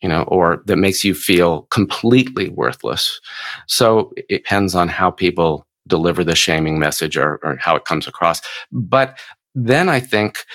[0.02, 3.20] you know, or that makes you feel completely worthless.
[3.68, 8.08] So it depends on how people deliver the shaming message or, or how it comes
[8.08, 8.42] across.
[8.72, 9.20] But
[9.54, 10.46] then I think,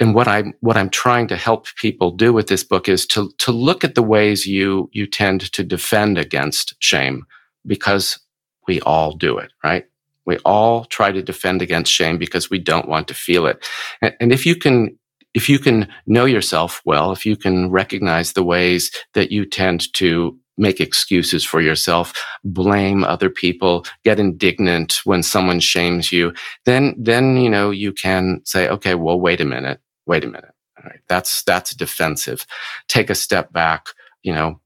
[0.00, 3.30] and what I'm what I'm trying to help people do with this book is to
[3.38, 7.26] to look at the ways you you tend to defend against shame,
[7.66, 8.18] because
[8.66, 9.84] we all do it, right?
[10.24, 13.64] We all try to defend against shame because we don't want to feel it.
[14.02, 14.98] And, and if you can
[15.36, 19.92] if you can know yourself well, if you can recognize the ways that you tend
[19.92, 26.32] to make excuses for yourself, blame other people, get indignant when someone shames you,
[26.64, 30.54] then, then, you know, you can say, okay, well, wait a minute, wait a minute.
[30.78, 31.00] All right.
[31.06, 32.46] That's, that's defensive.
[32.88, 33.88] Take a step back.
[34.22, 34.60] You know,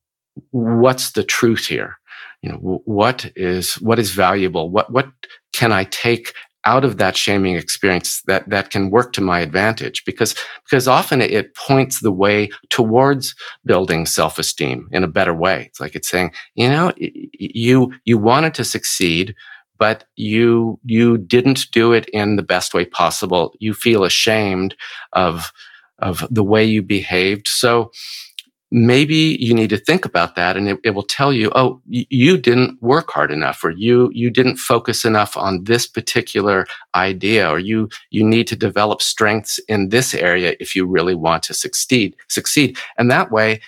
[0.53, 1.97] what's the truth here?
[2.43, 4.71] You know, what is, what is valuable?
[4.71, 5.09] What, what
[5.53, 6.33] can I take
[6.65, 10.35] out of that shaming experience that that can work to my advantage because
[10.65, 13.35] because often it points the way towards
[13.65, 15.65] building self-esteem in a better way.
[15.67, 19.35] It's like it's saying you know you you wanted to succeed
[19.79, 23.55] but you you didn't do it in the best way possible.
[23.59, 24.77] You feel ashamed
[25.15, 25.51] of
[25.99, 27.49] of the way you behaved.
[27.49, 27.91] So
[28.71, 32.07] maybe you need to think about that and it, it will tell you oh y-
[32.11, 37.49] you didn't work hard enough or you you didn't focus enough on this particular idea
[37.51, 41.55] or you you need to develop strengths in this area if you really want to
[41.55, 42.79] succeed succeed.
[42.99, 43.61] And that way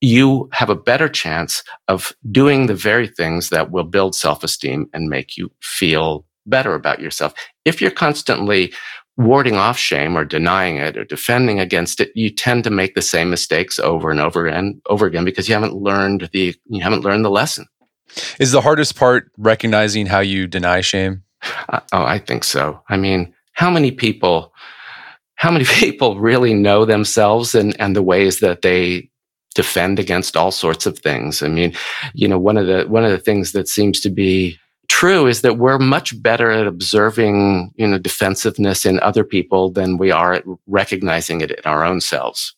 [0.00, 5.08] you have a better chance of doing the very things that will build self-esteem and
[5.08, 7.34] make you feel better about yourself.
[7.64, 8.72] If you're constantly
[9.18, 13.02] warding off shame or denying it or defending against it, you tend to make the
[13.02, 17.04] same mistakes over and over and over again because you haven't learned the you haven't
[17.04, 17.66] learned the lesson.
[18.38, 21.24] Is the hardest part recognizing how you deny shame?
[21.68, 22.80] Uh, oh, I think so.
[22.88, 24.54] I mean, how many people
[25.34, 29.10] how many people really know themselves and and the ways that they
[29.54, 31.42] defend against all sorts of things?
[31.42, 31.74] I mean,
[32.14, 34.58] you know, one of the one of the things that seems to be
[34.88, 39.98] true is that we're much better at observing, you know, defensiveness in other people than
[39.98, 42.54] we are at recognizing it in our own selves.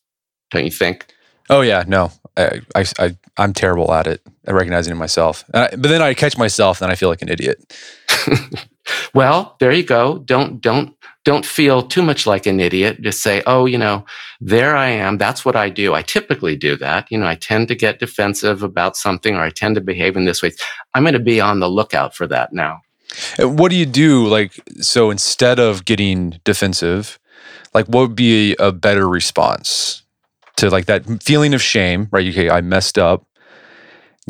[0.51, 1.07] Don't you think?
[1.49, 5.45] Oh yeah, no, I, I, I am terrible at it, at recognizing it myself.
[5.53, 7.77] I, but then I catch myself, and I feel like an idiot.
[9.15, 10.19] well, there you go.
[10.19, 13.03] Don't don't don't feel too much like an idiot.
[13.03, 14.05] Just say, oh, you know,
[14.41, 15.19] there I am.
[15.19, 15.95] That's what I do.
[15.95, 17.11] I typically do that.
[17.11, 20.25] You know, I tend to get defensive about something or I tend to behave in
[20.25, 20.53] this way.
[20.95, 22.81] I'm going to be on the lookout for that now.
[23.41, 24.27] Uh, what do you do?
[24.27, 27.19] Like, so instead of getting defensive,
[27.75, 30.03] like what would be a, a better response
[30.57, 32.27] to like that feeling of shame, right?
[32.29, 33.27] Okay, I messed up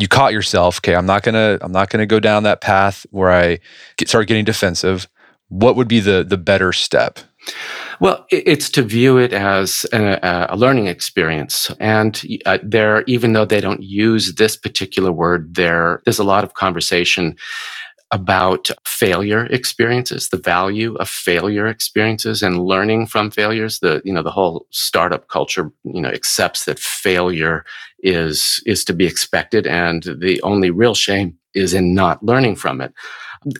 [0.00, 3.30] you caught yourself okay i'm not gonna i'm not gonna go down that path where
[3.30, 3.58] i
[3.96, 5.06] get, start getting defensive
[5.50, 7.18] what would be the the better step?
[8.00, 13.44] Well, it's to view it as a, a learning experience, and uh, there, even though
[13.44, 17.36] they don't use this particular word, there there's a lot of conversation
[18.12, 23.78] about failure experiences, the value of failure experiences and learning from failures.
[23.78, 27.64] The, you know, the whole startup culture, you know, accepts that failure
[28.00, 29.66] is, is to be expected.
[29.66, 32.92] And the only real shame is in not learning from it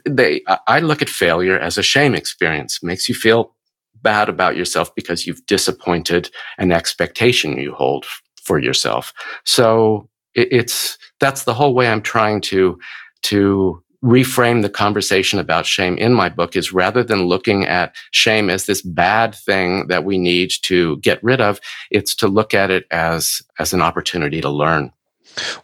[0.05, 2.83] they, I look at failure as a shame experience.
[2.83, 3.55] Makes you feel
[4.03, 8.07] bad about yourself because you've disappointed an expectation you hold
[8.43, 9.13] for yourself.
[9.45, 12.79] So it, it's, that's the whole way I'm trying to,
[13.23, 18.49] to reframe the conversation about shame in my book is rather than looking at shame
[18.49, 22.71] as this bad thing that we need to get rid of, it's to look at
[22.71, 24.91] it as, as an opportunity to learn.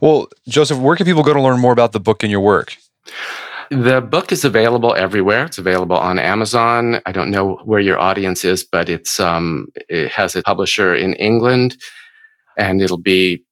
[0.00, 2.76] Well, Joseph, where can people go to learn more about the book and your work?
[3.70, 5.44] The book is available everywhere.
[5.44, 7.00] It's available on Amazon.
[7.04, 11.14] I don't know where your audience is, but it's um, it has a publisher in
[11.14, 11.76] England,
[12.56, 13.44] and it'll be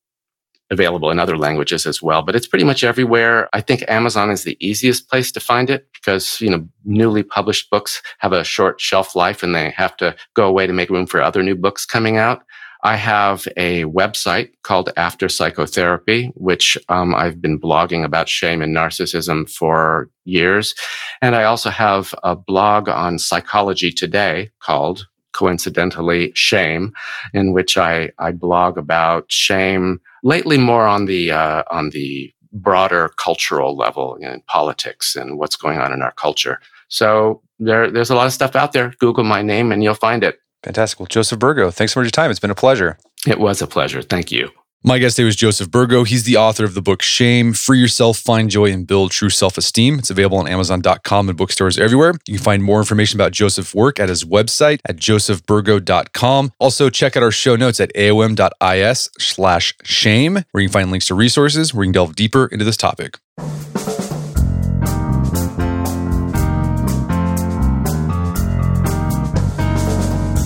[0.71, 3.49] available in other languages as well, but it's pretty much everywhere.
[3.53, 7.71] I think Amazon is the easiest place to find it because, you know, newly published
[7.71, 11.07] books have a short shelf life and they have to go away to make room
[11.07, 12.43] for other new books coming out.
[12.83, 18.77] I have a website called After Psychotherapy, which um, I've been blogging about shame and
[18.77, 20.75] narcissism for years.
[21.23, 26.93] And I also have a blog on Psychology Today called coincidentally shame
[27.33, 33.11] in which I, I blog about shame lately more on the uh, on the broader
[33.17, 38.15] cultural level in politics and what's going on in our culture so there, there's a
[38.15, 40.99] lot of stuff out there google my name and you'll find it Fantastic.
[40.99, 42.31] Well, Joseph Burgo, thanks so much for your time.
[42.31, 42.97] It's been a pleasure.
[43.27, 44.01] It was a pleasure.
[44.01, 44.51] Thank you.
[44.87, 46.05] My guest today was Joseph Burgo.
[46.05, 49.57] He's the author of the book Shame, Free Yourself, Find Joy, and Build True Self
[49.57, 49.99] Esteem.
[49.99, 52.13] It's available on Amazon.com and bookstores everywhere.
[52.29, 56.53] You can find more information about Joseph's work at his website at josephburgo.com.
[56.59, 61.07] Also, check out our show notes at aom.is slash shame, where you can find links
[61.07, 63.19] to resources where you can delve deeper into this topic.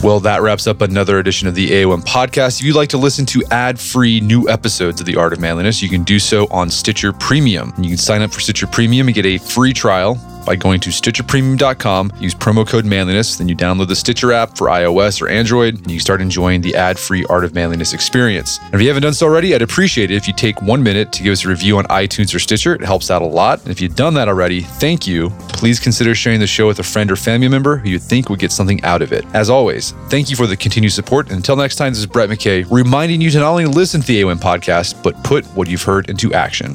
[0.01, 2.61] Well, that wraps up another edition of the AOM podcast.
[2.61, 5.83] If you'd like to listen to ad free new episodes of The Art of Manliness,
[5.83, 7.75] you can do so on Stitcher Premium.
[7.79, 10.15] You can sign up for Stitcher Premium and get a free trial
[10.49, 14.69] by going to StitcherPremium.com, use promo code manliness, then you download the Stitcher app for
[14.69, 18.57] iOS or Android, and you start enjoying the ad-free Art of Manliness experience.
[18.65, 21.13] And if you haven't done so already, I'd appreciate it if you take one minute
[21.13, 22.75] to give us a review on iTunes or Stitcher.
[22.75, 23.61] It helps out a lot.
[23.61, 25.29] And if you've done that already, thank you.
[25.51, 28.39] Please consider sharing the show with a friend or family member who you think would
[28.39, 29.27] get something out of it.
[29.35, 31.27] As always, thank you for the continued support.
[31.27, 34.07] And until next time, this is Brett McKay reminding you to not only listen to
[34.07, 36.75] the AOM podcast, but put what you've heard into action.